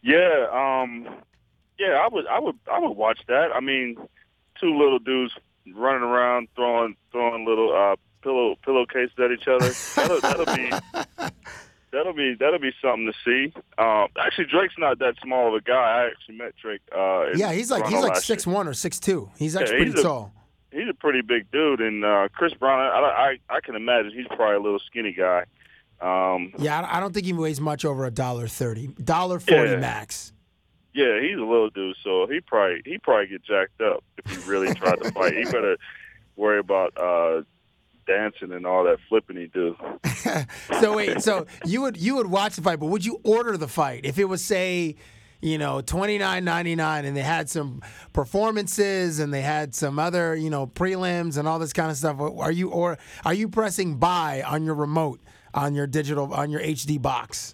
[0.04, 1.08] Yeah, um,
[1.80, 3.50] yeah, I would, I would, I would watch that.
[3.54, 3.98] I mean,
[4.60, 5.34] two little dudes
[5.76, 9.72] running around throwing, throwing little uh, pillow pillowcases at each other.
[9.96, 10.72] That'll, that'll be,
[11.92, 13.54] that'll be, that'll be something to see.
[13.78, 15.74] Um, actually, Drake's not that small of a guy.
[15.74, 16.82] I actually met Drake.
[16.96, 18.36] Uh, Yeah, he's like he's like last year.
[18.36, 19.30] six one or six two.
[19.38, 20.32] He's Yeah, actually he's pretty a- tall.
[20.72, 22.80] He's a pretty big dude, and uh, Chris Brown.
[22.82, 25.46] I, I, I can imagine he's probably a little skinny guy.
[26.02, 29.72] Um, Yeah, I I don't think he weighs much over a dollar thirty, dollar forty
[29.72, 29.78] Yeah.
[29.78, 30.34] max.
[30.96, 34.50] Yeah, he's a little dude, so he probably he probably get jacked up if he
[34.50, 35.34] really tried to fight.
[35.36, 35.76] He better
[36.38, 37.42] worry about uh
[38.08, 39.76] dancing and all that flipping he do.
[40.80, 43.68] So wait, so you would you would watch the fight, but would you order the
[43.68, 44.96] fight if it was say,
[45.42, 47.82] you know, twenty nine ninety nine, and they had some
[48.12, 52.20] performances and they had some other you know prelims and all this kind of stuff?
[52.20, 55.20] Are you or are you pressing buy on your remote
[55.54, 57.54] on your digital on your HD box?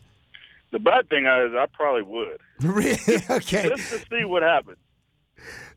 [0.72, 2.98] The bad thing is I probably would Really?
[3.30, 4.78] okay, just to see what happens.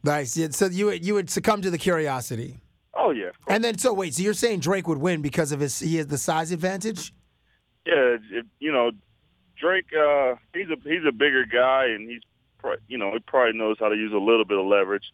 [0.03, 0.37] nice.
[0.37, 2.59] Yeah, So you would you would succumb to the curiosity.
[2.97, 5.81] Oh yeah, And then, so wait, so you're saying Drake would win because of his
[5.81, 7.13] he has the size advantage?
[7.87, 8.17] yeah.
[8.31, 8.93] If, you know,
[9.57, 9.87] Drake.
[9.93, 12.23] Uh, he's a he's a bigger guy, and he's
[12.59, 15.05] pro- you know he probably knows how to use a little bit of leverage,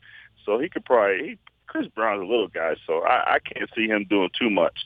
[0.44, 1.28] so he could probably.
[1.30, 4.76] He, Chris Brown's a little guy, so I, I can't see him doing too much.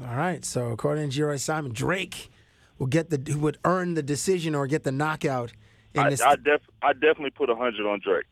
[0.00, 0.44] All right.
[0.44, 1.38] So according to G.
[1.38, 2.30] Simon, Drake
[2.78, 5.52] will get the who would earn the decision or get the knockout
[5.96, 6.20] in I, this.
[6.20, 8.26] I, def, I definitely put a hundred on Drake.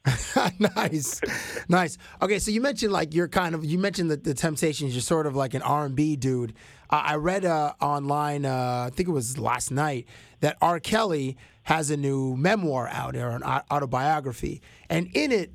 [0.77, 1.21] nice,
[1.69, 1.99] nice.
[2.23, 4.95] Okay, so you mentioned like you're kind of you mentioned the, the Temptations.
[4.95, 6.55] You're sort of like an R and B dude.
[6.91, 10.07] Uh, I read uh, online, uh, I think it was last night,
[10.41, 10.79] that R.
[10.79, 15.51] Kelly has a new memoir out there, an autobiography, and in it,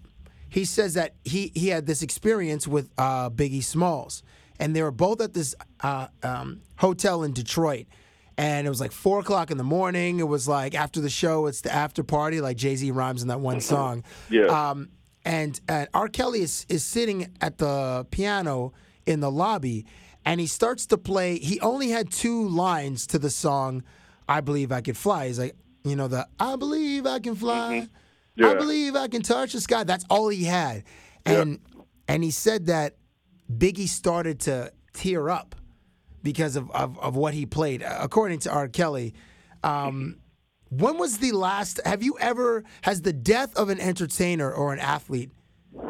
[0.49, 4.23] he says that he he had this experience with uh, Biggie Smalls,
[4.59, 7.85] and they were both at this uh, um, hotel in Detroit.
[8.39, 10.21] And it was like four o'clock in the morning.
[10.21, 13.27] It was like after the show, it's the after party, like Jay Z rhymes in
[13.27, 14.05] that one song.
[14.29, 14.45] Yeah.
[14.45, 14.87] Um,
[15.25, 16.07] and uh, R.
[16.07, 18.71] Kelly is, is sitting at the piano
[19.05, 19.85] in the lobby,
[20.23, 21.37] and he starts to play.
[21.37, 23.83] He only had two lines to the song,
[24.29, 27.73] "I Believe I Could Fly." He's like, you know, the "I believe I can fly,"
[27.75, 27.87] I
[28.37, 28.53] Yeah.
[28.53, 29.83] believe I can touch the sky.
[29.83, 30.85] That's all he had,
[31.25, 31.59] and
[32.07, 32.95] and he said that
[33.51, 35.55] Biggie started to tear up
[36.23, 37.81] because of, of, of what he played.
[37.83, 38.67] According to R.
[38.67, 39.13] Kelly,
[39.63, 40.17] um,
[40.69, 41.79] when was the last?
[41.85, 45.31] Have you ever has the death of an entertainer or an athlete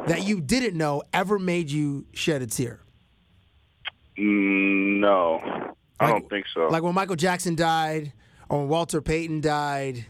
[0.07, 2.81] that you didn't know ever made you shed a tear?
[4.17, 5.39] Mm, no,
[5.99, 6.67] I Like- don't think so.
[6.67, 8.13] Like when Michael Jackson died,
[8.49, 10.05] or when Walter Payton died,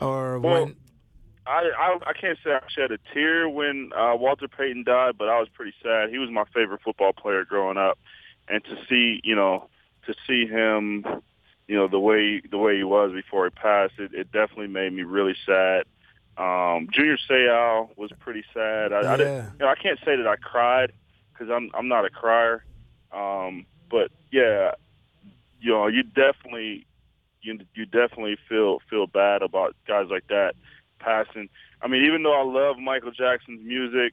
[0.00, 0.76] or Well, when
[1.46, 5.28] I, I I can't say I shed a tear when uh, Walter Payton died, but
[5.28, 6.10] I was pretty sad.
[6.10, 7.98] He was my favorite football player growing up,
[8.48, 9.68] and to see you know
[10.06, 11.04] to see him,
[11.66, 14.92] you know the way the way he was before he passed, it, it definitely made
[14.92, 15.84] me really sad.
[16.38, 18.92] Um, Junior Seau was pretty sad.
[18.92, 19.50] I, I didn't, Yeah.
[19.52, 20.92] you know, I can't say that I cried
[21.32, 22.64] because I'm I'm not a crier,
[23.12, 24.72] um, but yeah,
[25.60, 26.86] you know, you definitely
[27.42, 30.54] you you definitely feel feel bad about guys like that
[30.98, 31.48] passing.
[31.82, 34.12] I mean, even though I love Michael Jackson's music,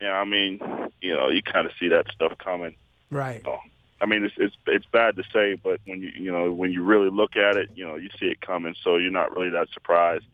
[0.00, 0.60] yeah, I mean,
[1.00, 2.76] you know, you kind of see that stuff coming.
[3.10, 3.42] Right?
[3.44, 3.58] So,
[4.00, 6.82] I mean, it's it's it's bad to say, but when you you know when you
[6.82, 9.68] really look at it, you know, you see it coming, so you're not really that
[9.72, 10.24] surprised.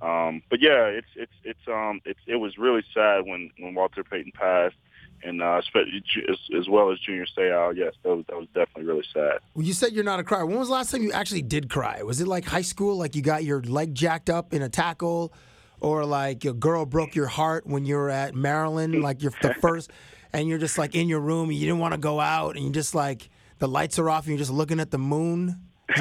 [0.00, 4.04] Um, but yeah, it's it's it's um it's it was really sad when when Walter
[4.04, 4.76] Payton passed.
[5.24, 7.74] and uh, as, as well as Junior Seau.
[7.76, 9.40] Yes, that was that was definitely really sad.
[9.54, 10.46] Well, you said you're not a crier.
[10.46, 12.02] When was the last time you actually did cry?
[12.04, 15.32] Was it like high school, like you got your leg jacked up in a tackle,
[15.80, 19.54] or like a girl broke your heart when you were at Maryland, like you're the
[19.60, 19.90] first,
[20.32, 22.64] and you're just like in your room and you didn't want to go out, and
[22.64, 25.60] you just like the lights are off and you're just looking at the moon.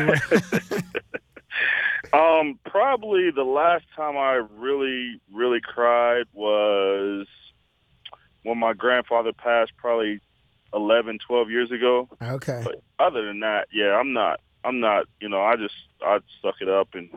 [2.14, 7.28] Um, probably the last time I really, really cried was
[8.44, 10.22] when my grandfather passed, probably
[10.74, 12.08] 11, 12 years ago.
[12.22, 12.62] Okay.
[12.64, 14.40] But other than that, yeah, I'm not.
[14.64, 15.06] I'm not.
[15.20, 17.10] You know, I just I suck it up and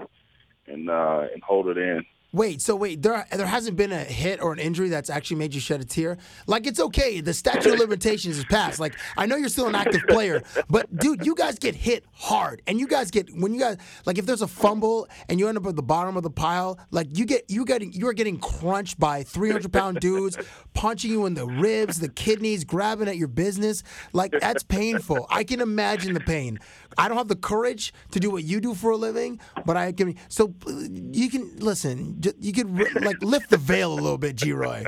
[0.66, 2.04] and uh, and hold it in.
[2.32, 5.52] Wait, so wait, there there hasn't been a hit or an injury that's actually made
[5.52, 6.16] you shed a tear?
[6.46, 8.78] Like it's okay, the statute of limitations is passed.
[8.78, 12.62] Like I know you're still an active player, but dude, you guys get hit hard.
[12.68, 15.58] And you guys get when you guys like if there's a fumble and you end
[15.58, 19.00] up at the bottom of the pile, like you get you getting you're getting crunched
[19.00, 20.38] by 300 pound dudes
[20.72, 23.82] punching you in the ribs, the kidneys, grabbing at your business.
[24.12, 25.26] Like that's painful.
[25.30, 26.60] I can imagine the pain.
[26.98, 29.92] I don't have the courage to do what you do for a living, but I
[29.92, 30.16] can.
[30.28, 32.20] So you can listen.
[32.38, 32.70] You could
[33.02, 34.86] like lift the veil a little bit, Geroy.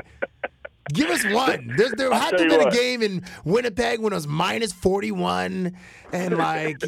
[0.92, 1.74] Give us one.
[1.76, 5.76] There, there had to been a game in Winnipeg when it was minus 41
[6.12, 6.82] and like,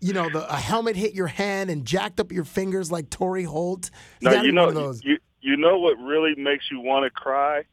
[0.00, 3.44] you know, the, a helmet hit your hand and jacked up your fingers like Torry
[3.44, 3.90] Holt.
[4.20, 7.64] You Now you know you you know what really makes you want to cry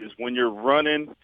[0.00, 1.14] is when you're running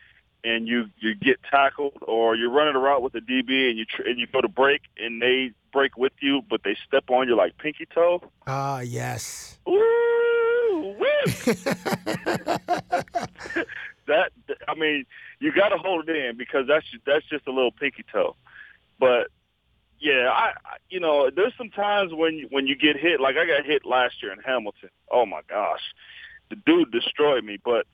[0.44, 3.84] and you you get tackled or you're running a route with a DB and you
[3.84, 7.28] tr- and you go to break and they break with you but they step on
[7.28, 8.22] you like pinky toe.
[8.46, 9.58] Ah, yes.
[9.66, 9.78] Woo!
[10.98, 11.06] Woo!
[14.06, 14.32] that
[14.68, 15.04] I mean,
[15.40, 18.36] you got to hold it in because that's just, that's just a little pinky toe.
[18.98, 19.28] But
[20.00, 23.20] yeah, I I- you know, there's some times when when you get hit.
[23.20, 24.90] Like I got hit last year in Hamilton.
[25.10, 25.80] Oh my gosh,
[26.50, 27.58] the dude destroyed me.
[27.64, 27.86] But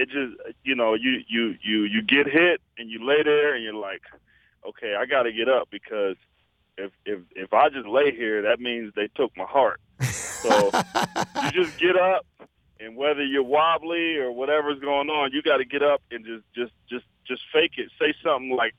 [0.00, 3.62] it just you know you you you you get hit and you lay there and
[3.62, 4.00] you're like,
[4.66, 6.16] okay, I got to get up because
[6.78, 9.78] if if if I just lay here, that means they took my heart.
[10.00, 10.70] So
[11.42, 12.24] you just get up,
[12.80, 16.44] and whether you're wobbly or whatever's going on, you got to get up and just
[16.54, 17.90] just just just fake it.
[18.00, 18.74] Say something like,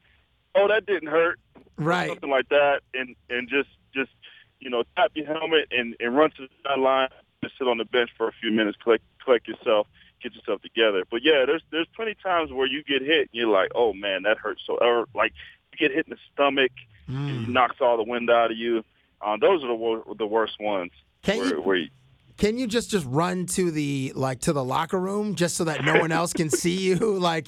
[0.55, 1.39] "Oh, that didn't hurt,"
[1.78, 2.09] Right.
[2.09, 4.11] something like that, and and just just
[4.59, 7.09] you know tap your helmet and and run to the sideline,
[7.43, 9.86] just sit on the bench for a few minutes, collect collect yourself,
[10.22, 11.03] get yourself together.
[11.09, 13.93] But yeah, there's there's plenty of times where you get hit and you're like, "Oh
[13.93, 15.34] man, that hurts so," or like
[15.72, 16.72] you get hit in the stomach,
[17.07, 18.84] and it knocks all the wind out of you.
[19.22, 20.91] Um, those are the wor- the worst ones.
[21.24, 21.89] Can where, you- where you
[22.38, 25.84] Can you just just run to the like to the locker room just so that
[25.84, 26.95] no one else can see you?
[27.19, 27.47] Like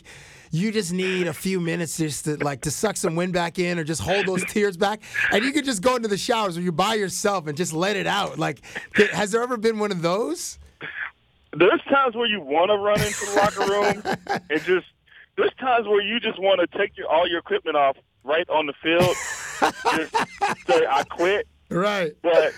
[0.52, 3.80] you just need a few minutes just to like to suck some wind back in
[3.80, 5.02] or just hold those tears back.
[5.32, 7.96] And you could just go into the showers where you're by yourself and just let
[7.96, 8.38] it out.
[8.38, 8.60] Like
[9.14, 10.60] has there ever been one of those?
[11.58, 14.88] There's times where you want to run into the locker room and just
[15.38, 18.66] there's times where you just want to take your all your equipment off right on
[18.66, 19.16] the field
[19.96, 21.48] just say i quit.
[21.70, 22.14] Right.
[22.22, 22.54] but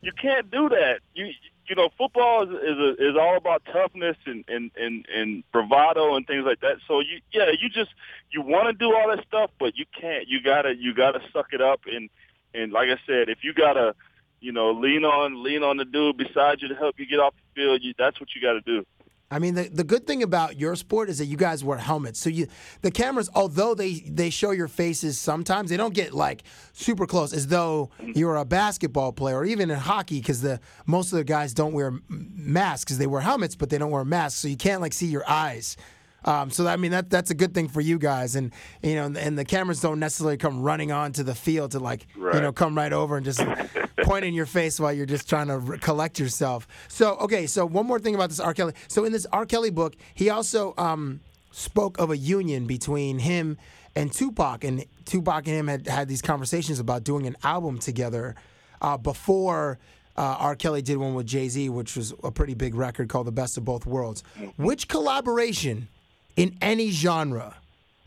[0.00, 1.00] you can't do that.
[1.14, 1.30] You
[1.68, 6.14] you know football is is, a, is all about toughness and, and and and bravado
[6.16, 6.76] and things like that.
[6.86, 7.90] So you yeah you just
[8.30, 10.28] you want to do all that stuff but you can't.
[10.28, 12.08] You gotta you gotta suck it up and
[12.54, 13.94] and like i said if you gotta
[14.40, 17.34] you know lean on lean on the dude beside you to help you get off
[17.34, 18.86] the field you, that's what you got to do
[19.28, 22.20] I mean, the, the good thing about your sport is that you guys wear helmets.
[22.20, 22.46] So you,
[22.82, 27.32] the cameras, although they they show your faces sometimes, they don't get like super close,
[27.32, 28.12] as though mm-hmm.
[28.14, 31.72] you're a basketball player or even in hockey, because the most of the guys don't
[31.72, 34.92] wear masks because they wear helmets, but they don't wear masks, so you can't like
[34.92, 35.76] see your eyes.
[36.24, 38.52] Um, so I mean that that's a good thing for you guys, and
[38.82, 42.40] you know, and the cameras don't necessarily come running onto the field to like you
[42.40, 43.40] know come right over and just
[44.02, 46.66] point in your face while you're just trying to re- collect yourself.
[46.88, 48.54] So okay, so one more thing about this R.
[48.54, 48.72] Kelly.
[48.88, 49.46] So in this R.
[49.46, 51.20] Kelly book, he also um,
[51.52, 53.56] spoke of a union between him
[53.94, 58.34] and Tupac, and Tupac and him had had these conversations about doing an album together
[58.82, 59.78] uh, before.
[60.16, 60.56] Uh, R.
[60.56, 63.58] Kelly did one with Jay Z, which was a pretty big record called "The Best
[63.58, 64.22] of Both Worlds."
[64.56, 65.88] Which collaboration
[66.36, 67.54] in any genre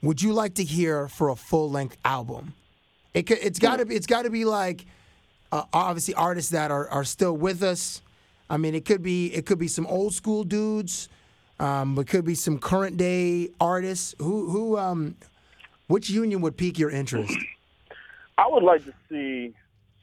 [0.02, 2.54] would you like to hear for a full length album?
[3.14, 4.86] It, it's got to be it's got to be like
[5.52, 8.02] uh, obviously artists that are, are still with us.
[8.49, 11.10] I mean, it could be it could be some old school dudes.
[11.60, 14.16] Um, it could be some current day artists.
[14.20, 15.16] Who who um,
[15.88, 17.36] which union would pique your interest?
[18.38, 19.54] I would like to see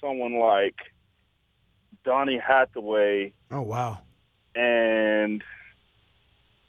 [0.00, 0.74] someone like
[2.04, 4.00] Donny Hathaway Oh wow,
[4.54, 5.42] and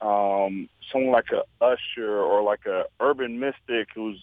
[0.01, 4.21] um, someone like a Usher or like a Urban Mystic who's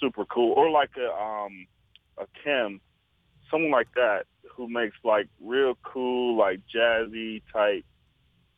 [0.00, 1.66] super cool, or like a um,
[2.18, 2.80] a Kem,
[3.50, 4.24] someone like that
[4.54, 7.84] who makes like real cool, like jazzy type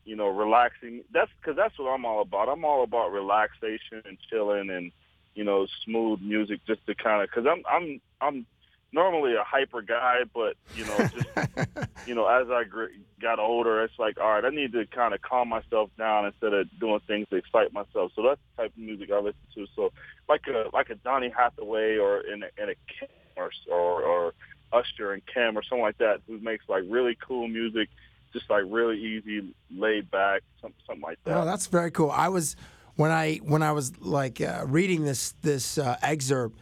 [0.05, 1.03] you know, relaxing.
[1.11, 2.47] That's because that's what I'm all about.
[2.47, 4.91] I'm all about relaxation and chilling and
[5.33, 8.45] you know, smooth music just to kind of because I'm I'm I'm
[8.95, 11.27] normally a hyper guy, but you know, just
[12.07, 15.13] you know, as I gr- got older, it's like, all right, I need to kind
[15.13, 18.13] of calm myself down instead of doing things to excite myself.
[18.15, 19.67] So that's the type of music I listen to.
[19.75, 19.91] So
[20.27, 24.33] like a like a Donny Hathaway or in a, in a Kem or, or or
[24.71, 27.89] Usher and Kem or something like that, who makes like really cool music,
[28.33, 31.37] just like really easy, laid back, something, something like that.
[31.37, 32.11] Oh, that's very cool.
[32.11, 32.55] I was
[32.95, 36.57] when I when I was like uh, reading this this uh, excerpt,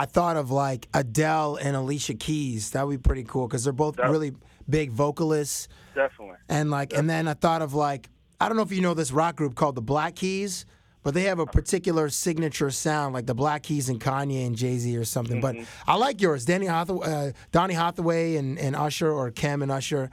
[0.00, 2.70] I thought of like Adele and Alicia Keys.
[2.70, 4.32] That would be pretty cool because they're both That- really
[4.66, 5.68] big vocalists.
[5.94, 6.36] Definitely.
[6.48, 8.08] And like, and then I thought of like,
[8.40, 10.64] I don't know if you know this rock group called the Black Keys,
[11.02, 14.78] but they have a particular signature sound, like the Black Keys and Kanye and Jay
[14.78, 15.38] Z or something.
[15.38, 15.56] But
[15.86, 20.08] I like yours, Danny Hathaway, uh, Donny Hathaway and, and Usher, or Cam and Usher.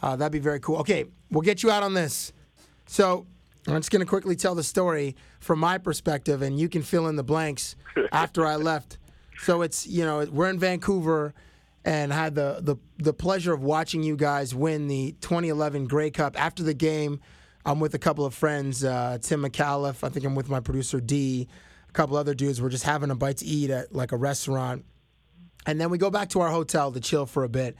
[0.00, 0.76] Uh, that'd be very cool.
[0.76, 2.32] Okay, we'll get you out on this.
[2.86, 3.26] So
[3.66, 7.16] I'm just gonna quickly tell the story from my perspective, and you can fill in
[7.16, 7.74] the blanks
[8.12, 8.98] after I left.
[9.38, 11.34] So it's you know we're in Vancouver,
[11.84, 16.40] and had the the the pleasure of watching you guys win the 2011 Grey Cup.
[16.40, 17.20] After the game,
[17.64, 20.04] I'm with a couple of friends, uh, Tim McAuliffe.
[20.04, 21.48] I think I'm with my producer D,
[21.88, 22.60] a couple other dudes.
[22.62, 24.84] We're just having a bite to eat at like a restaurant,
[25.66, 27.76] and then we go back to our hotel to chill for a bit,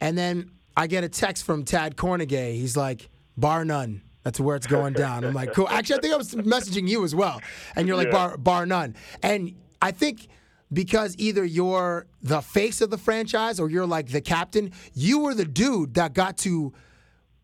[0.00, 2.54] and then I get a text from Tad Cornegay.
[2.54, 5.22] He's like, "Bar none." That's where it's going down.
[5.22, 5.68] I'm like, cool.
[5.68, 7.42] Actually, I think I was messaging you as well,
[7.76, 8.12] and you're like, Yeah.
[8.12, 8.96] bar bar none.
[9.22, 10.28] And I think
[10.74, 15.34] because either you're the face of the franchise or you're like the captain, you were
[15.34, 16.72] the dude that got to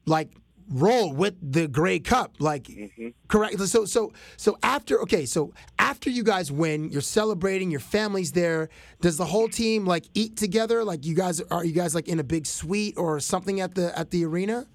[0.07, 0.31] like
[0.71, 2.37] roll with the Grey Cup.
[2.39, 3.09] Like mm-hmm.
[3.29, 3.61] correct.
[3.61, 8.69] So so so after okay, so after you guys win, you're celebrating, your family's there.
[9.01, 10.85] Does the whole team like eat together?
[10.85, 13.97] Like you guys are you guys like in a big suite or something at the
[13.99, 14.67] at the arena?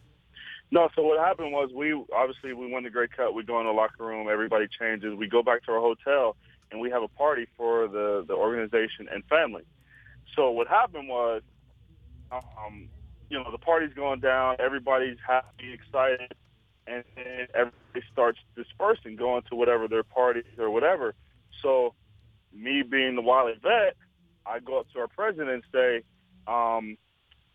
[0.72, 3.34] No, so what happened was we obviously we won the Grey Cup.
[3.34, 5.16] We go in the locker room, everybody changes.
[5.16, 6.36] We go back to our hotel
[6.76, 9.64] and we have a party for the the organization and family.
[10.36, 11.42] So what happened was,
[12.30, 12.90] um,
[13.30, 16.34] you know, the party's going down, everybody's happy, excited,
[16.86, 21.16] and then everybody starts dispersing, going to whatever their parties or whatever.
[21.64, 21.94] So
[22.54, 23.96] me being the Wiley vet,
[24.46, 26.04] I go up to our president and say,
[26.46, 26.98] um,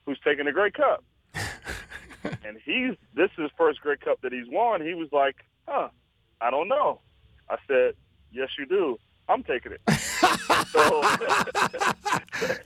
[0.07, 4.49] "Who's taking the Great Cup?" and he's this is his first Grey Cup that he's
[4.49, 4.81] won.
[4.81, 5.37] He was like,
[5.69, 5.91] "Huh,
[6.41, 7.03] I don't know."
[7.51, 7.97] I said,
[8.33, 8.99] "Yes, you do.
[9.31, 9.81] I'm taking it."
[10.69, 11.03] so,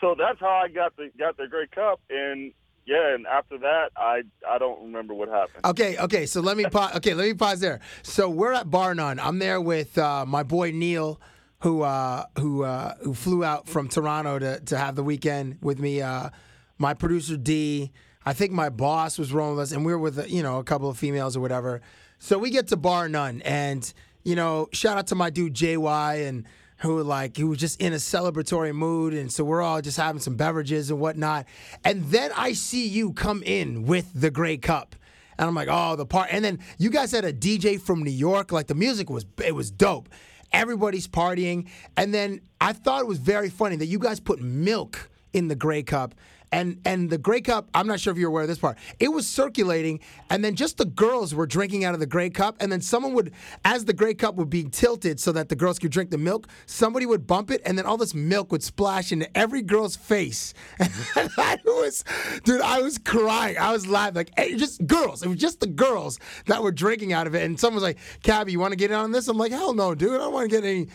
[0.00, 2.52] so that's how I got the got the Grey Cup, and
[2.86, 5.64] yeah, and after that, I I don't remember what happened.
[5.64, 6.24] Okay, okay.
[6.26, 6.96] So let me pause.
[6.96, 7.80] Okay, let me pause there.
[8.02, 9.18] So we're at Bar None.
[9.18, 11.20] I'm there with uh, my boy Neil,
[11.60, 15.80] who uh, who uh, who flew out from Toronto to to have the weekend with
[15.80, 16.00] me.
[16.00, 16.30] Uh,
[16.78, 17.90] my producer D.
[18.24, 20.64] I think my boss was rolling with us, and we were with you know a
[20.64, 21.80] couple of females or whatever.
[22.18, 23.92] So we get to Bar None, and
[24.26, 26.46] you know, shout out to my dude JY and
[26.78, 29.14] who like he was just in a celebratory mood.
[29.14, 31.46] And so we're all just having some beverages and whatnot.
[31.84, 34.96] And then i see you come in with the Grey Cup.
[35.38, 38.10] And i'm like oh the part and then you guys had a dj from new
[38.10, 38.50] york.
[38.50, 40.08] Like the music was it was dope.
[40.52, 41.68] Everybody's partying.
[41.96, 45.54] And then i thought it was very funny that you guys put milk in the
[45.54, 46.16] Grey Cup
[46.52, 48.78] and and the Grey Cup, I'm not sure if you're aware of this part.
[48.98, 50.00] It was circulating,
[50.30, 53.14] and then just the girls were drinking out of the Grey Cup, and then someone
[53.14, 53.32] would,
[53.64, 56.48] as the Grey Cup would be tilted so that the girls could drink the milk,
[56.66, 60.54] somebody would bump it, and then all this milk would splash into every girl's face.
[61.16, 62.04] And I was,
[62.44, 63.56] dude, I was crying.
[63.58, 65.22] I was laughing, like eh, just girls.
[65.22, 67.98] It was just the girls that were drinking out of it, and someone was like,
[68.22, 70.14] "Cabbie, you want to get in on this?" I'm like, "Hell no, dude.
[70.14, 70.88] I don't want to get any."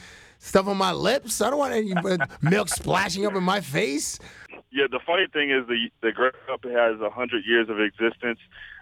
[0.43, 1.39] Stuff on my lips.
[1.39, 4.17] I don't want any uh, milk splashing up in my face.
[4.72, 8.39] Yeah, the funny thing is the the Grey Cup has a hundred years of existence,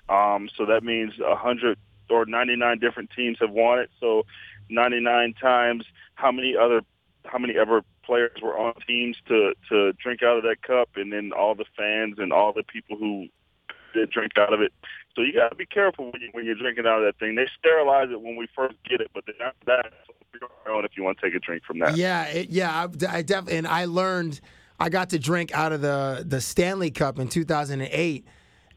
[0.08, 1.78] um, so that means a hundred
[2.10, 3.90] or ninety nine different teams have won it.
[4.00, 4.26] So
[4.70, 5.86] ninety nine times
[6.16, 6.82] how many other
[7.26, 11.12] how many ever players were on teams to to drink out of that cup, and
[11.12, 13.28] then all the fans and all the people who
[13.94, 14.72] did drink out of it.
[15.16, 17.36] So you got to be careful when, you, when you're drinking out of that thing.
[17.36, 19.92] They sterilize it when we first get it, but then after that,
[20.34, 21.98] it's on if you want to take a drink from that.
[21.98, 24.40] Yeah, it, yeah, I, I definitely, and I learned.
[24.80, 28.26] I got to drink out of the the Stanley Cup in 2008,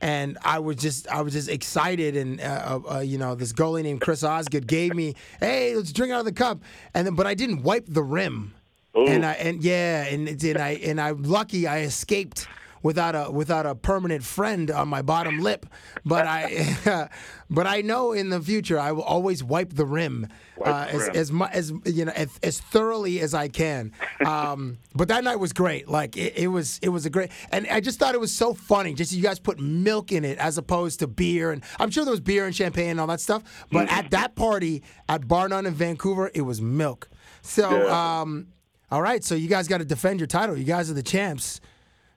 [0.01, 3.83] and I was just I was just excited, and uh, uh, you know this goalie
[3.83, 6.61] named Chris Osgood gave me, hey, let's drink out of the cup,
[6.95, 8.53] and then but I didn't wipe the rim,
[8.95, 12.49] and I and yeah, and and I and I'm lucky I escaped
[12.83, 15.67] without a without a permanent friend on my bottom lip,
[16.05, 17.09] but I
[17.51, 20.27] but I know in the future I will always wipe the rim,
[20.57, 21.17] Wipe uh, the as rim.
[21.17, 23.93] as mu- as you know as, as thoroughly as I can.
[24.25, 25.89] Um, but that night was great.
[25.89, 28.55] Like it, it was it was a great, and I just thought it was so
[28.55, 28.95] funny.
[28.95, 32.11] Just you guys put milk in it as opposed to beer, and I'm sure there
[32.13, 33.43] was beer and champagne and all that stuff.
[33.71, 33.99] But Mm-hmm.
[33.99, 37.09] at that party at Bar None in Vancouver, it was milk.
[37.43, 37.69] So.
[37.87, 38.21] Yeah.
[38.21, 38.49] Um,
[38.91, 40.55] all right, so you guys got to defend your title.
[40.55, 41.63] You guys are the champs.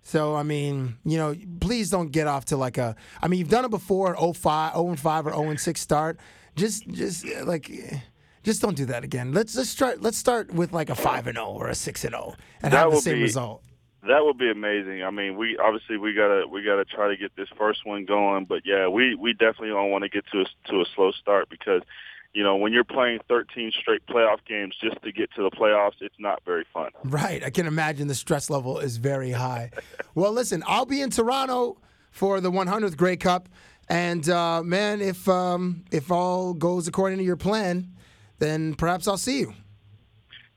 [0.08, 2.96] So I mean, you know, please don't get off to like a.
[3.24, 6.20] I mean, you've done it before, 05, 0 and 5 or 0 and 6 start.
[6.56, 7.72] Just, just uh, like,
[8.44, 9.34] just don't do that again.
[9.34, 10.04] Let's let's start.
[10.04, 12.78] Let's start with like a 5 and 0 or a 6 and 0 and That
[12.78, 13.64] have the same be- result.
[14.04, 15.02] That would be amazing.
[15.02, 18.46] I mean, we obviously we gotta we gotta try to get this first one going,
[18.46, 21.50] but yeah, we we definitely don't want to get to a to a slow start
[21.50, 21.82] because,
[22.36, 26.02] you know, when you're playing 13 straight playoff games just to get to the playoffs,
[26.02, 26.92] it's not very fun.
[27.06, 27.42] Right.
[27.42, 29.72] I can imagine the stress level is very high.
[30.16, 31.78] well, listen, I'll be in Toronto
[32.12, 33.48] for the 100th Grey Cup,
[33.88, 37.94] and uh, man, if um, if all goes according to your plan,
[38.40, 39.54] then perhaps I'll see you.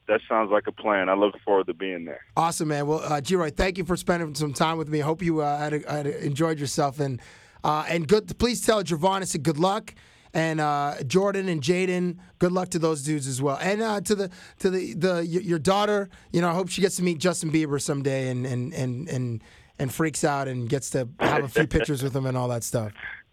[0.09, 1.09] That sounds like a plan.
[1.09, 2.24] I look forward to being there.
[2.36, 2.86] Awesome, man.
[2.86, 5.02] Well, uh, Geroy, thank you for spending some time with me.
[5.02, 7.20] I hope you uh, had, had enjoyed yourself, and
[7.62, 8.36] uh, and good.
[8.38, 9.94] Please tell Javon I said good luck,
[10.39, 14.15] and uh, Jordan and Jaden, good luck to those dudes as well, and uh, to
[14.15, 16.09] the to the the your daughter.
[16.32, 19.43] You know, I hope she gets to meet Justin Bieber someday, and and and and
[19.81, 22.62] and freaks out and gets to have a few pictures with him and all that
[22.62, 22.93] stuff.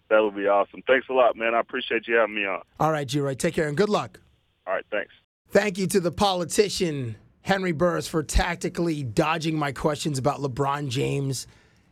[0.10, 0.82] That would be awesome.
[0.88, 1.54] Thanks a lot, man.
[1.54, 2.62] I appreciate you having me on.
[2.80, 4.20] All right, Geroy, take care and good luck.
[4.66, 5.12] All right, thanks.
[5.50, 11.48] Thank you to the politician, Henry Burris, for tactically dodging my questions about LeBron James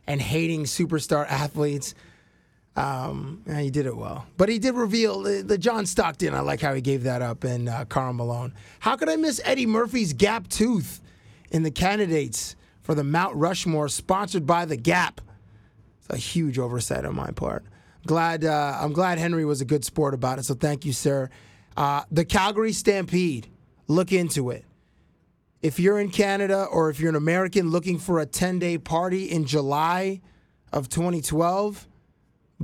[0.06, 1.94] and hating superstar athletes.
[2.76, 4.26] Um, he did it well.
[4.36, 6.34] But he did reveal the, the John Stockton.
[6.34, 8.52] I like how he gave that up, and uh, Karl Malone.
[8.80, 11.00] How could I miss Eddie Murphy's Gap Tooth
[11.50, 15.20] in the candidates for the Mount Rushmore sponsored by The Gap?
[15.98, 17.64] It's a huge oversight on my part.
[18.06, 20.44] Glad uh, I'm glad Henry was a good sport about it.
[20.44, 21.30] So thank you, sir.
[21.76, 23.48] Uh, the Calgary Stampede.
[23.86, 24.64] Look into it.
[25.60, 29.30] If you're in Canada or if you're an American looking for a 10 day party
[29.30, 30.20] in July
[30.72, 31.86] of 2012,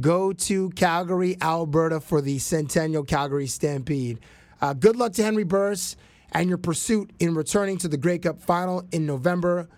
[0.01, 4.21] go to Calgary, Alberta for the Centennial Calgary Stampede.
[4.61, 5.97] Uh, good luck to Henry Burris
[6.33, 9.69] and your pursuit in returning to the Grey Cup final in November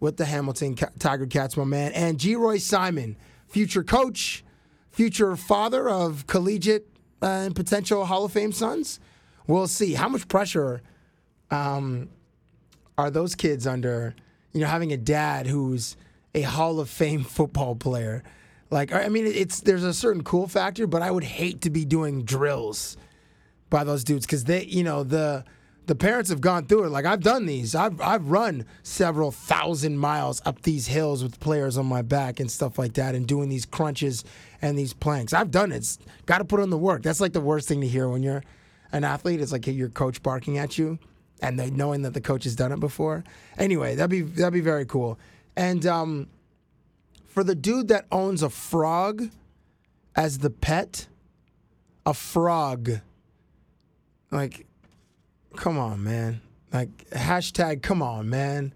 [0.00, 1.92] with the Hamilton Tiger Cats, my man.
[1.92, 4.44] And Geroy Simon, future coach,
[4.90, 6.88] future father of collegiate
[7.22, 8.98] uh, and potential Hall of Fame sons.
[9.46, 9.94] We'll see.
[9.94, 10.82] How much pressure
[11.50, 12.08] um,
[12.98, 14.14] are those kids under,
[14.52, 15.96] you know, having a dad who's
[16.34, 18.22] a Hall of Fame football player?
[18.72, 21.84] Like, I mean, it's there's a certain cool factor, but I would hate to be
[21.84, 22.96] doing drills
[23.68, 25.44] by those dudes because they, you know, the
[25.86, 26.88] the parents have gone through it.
[26.88, 27.74] Like I've done these.
[27.74, 32.50] I've I've run several thousand miles up these hills with players on my back and
[32.50, 34.24] stuff like that, and doing these crunches
[34.62, 35.34] and these planks.
[35.34, 35.98] I've done it.
[36.24, 37.02] Got to put in the work.
[37.02, 38.42] That's like the worst thing to hear when you're
[38.92, 39.42] an athlete.
[39.42, 40.98] It's like your coach barking at you,
[41.42, 43.22] and knowing that the coach has done it before.
[43.58, 45.18] Anyway, that'd be that'd be very cool.
[45.56, 46.28] And um,
[47.32, 49.30] for the dude that owns a frog
[50.14, 51.08] as the pet,
[52.04, 53.00] a frog.
[54.30, 54.66] Like,
[55.56, 56.42] come on, man.
[56.72, 58.74] Like, hashtag, come on, man.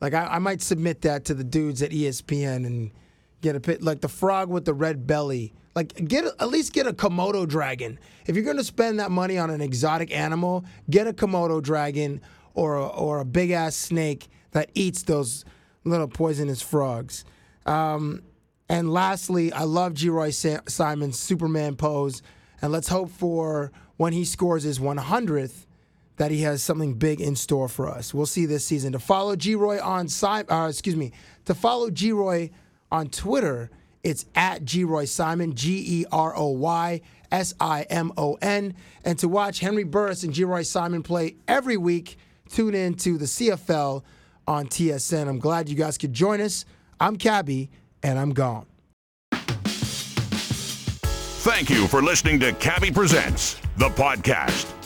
[0.00, 2.92] Like, I, I might submit that to the dudes at ESPN and
[3.40, 5.52] get a pit, like the frog with the red belly.
[5.74, 7.98] Like, get at least get a Komodo dragon.
[8.26, 12.20] If you're to spend that money on an exotic animal, get a Komodo dragon
[12.54, 15.44] or a, or a big ass snake that eats those
[15.82, 17.24] little poisonous frogs.
[17.66, 18.22] Um,
[18.68, 20.32] and lastly, I love Geroy
[20.68, 22.22] Simon's Superman pose.
[22.60, 25.66] And let's hope for when he scores his 100th
[26.16, 28.14] that he has something big in store for us.
[28.14, 28.92] We'll see this season.
[28.92, 31.12] To follow Geroy on Sim- uh, excuse me,
[31.46, 32.50] to follow Geroy
[32.90, 33.70] on Twitter,
[34.04, 38.74] it's at Geroy Simon, G E R O Y S I M O N.
[39.04, 42.16] And to watch Henry Burris and Geroy Simon play every week,
[42.48, 44.02] tune in to the CFL
[44.46, 45.28] on TSN.
[45.28, 46.64] I'm glad you guys could join us.
[47.02, 47.68] I'm Cabbie,
[48.04, 48.66] and I'm gone.
[51.42, 54.81] Thank you for listening to Cabbie Presents, the podcast.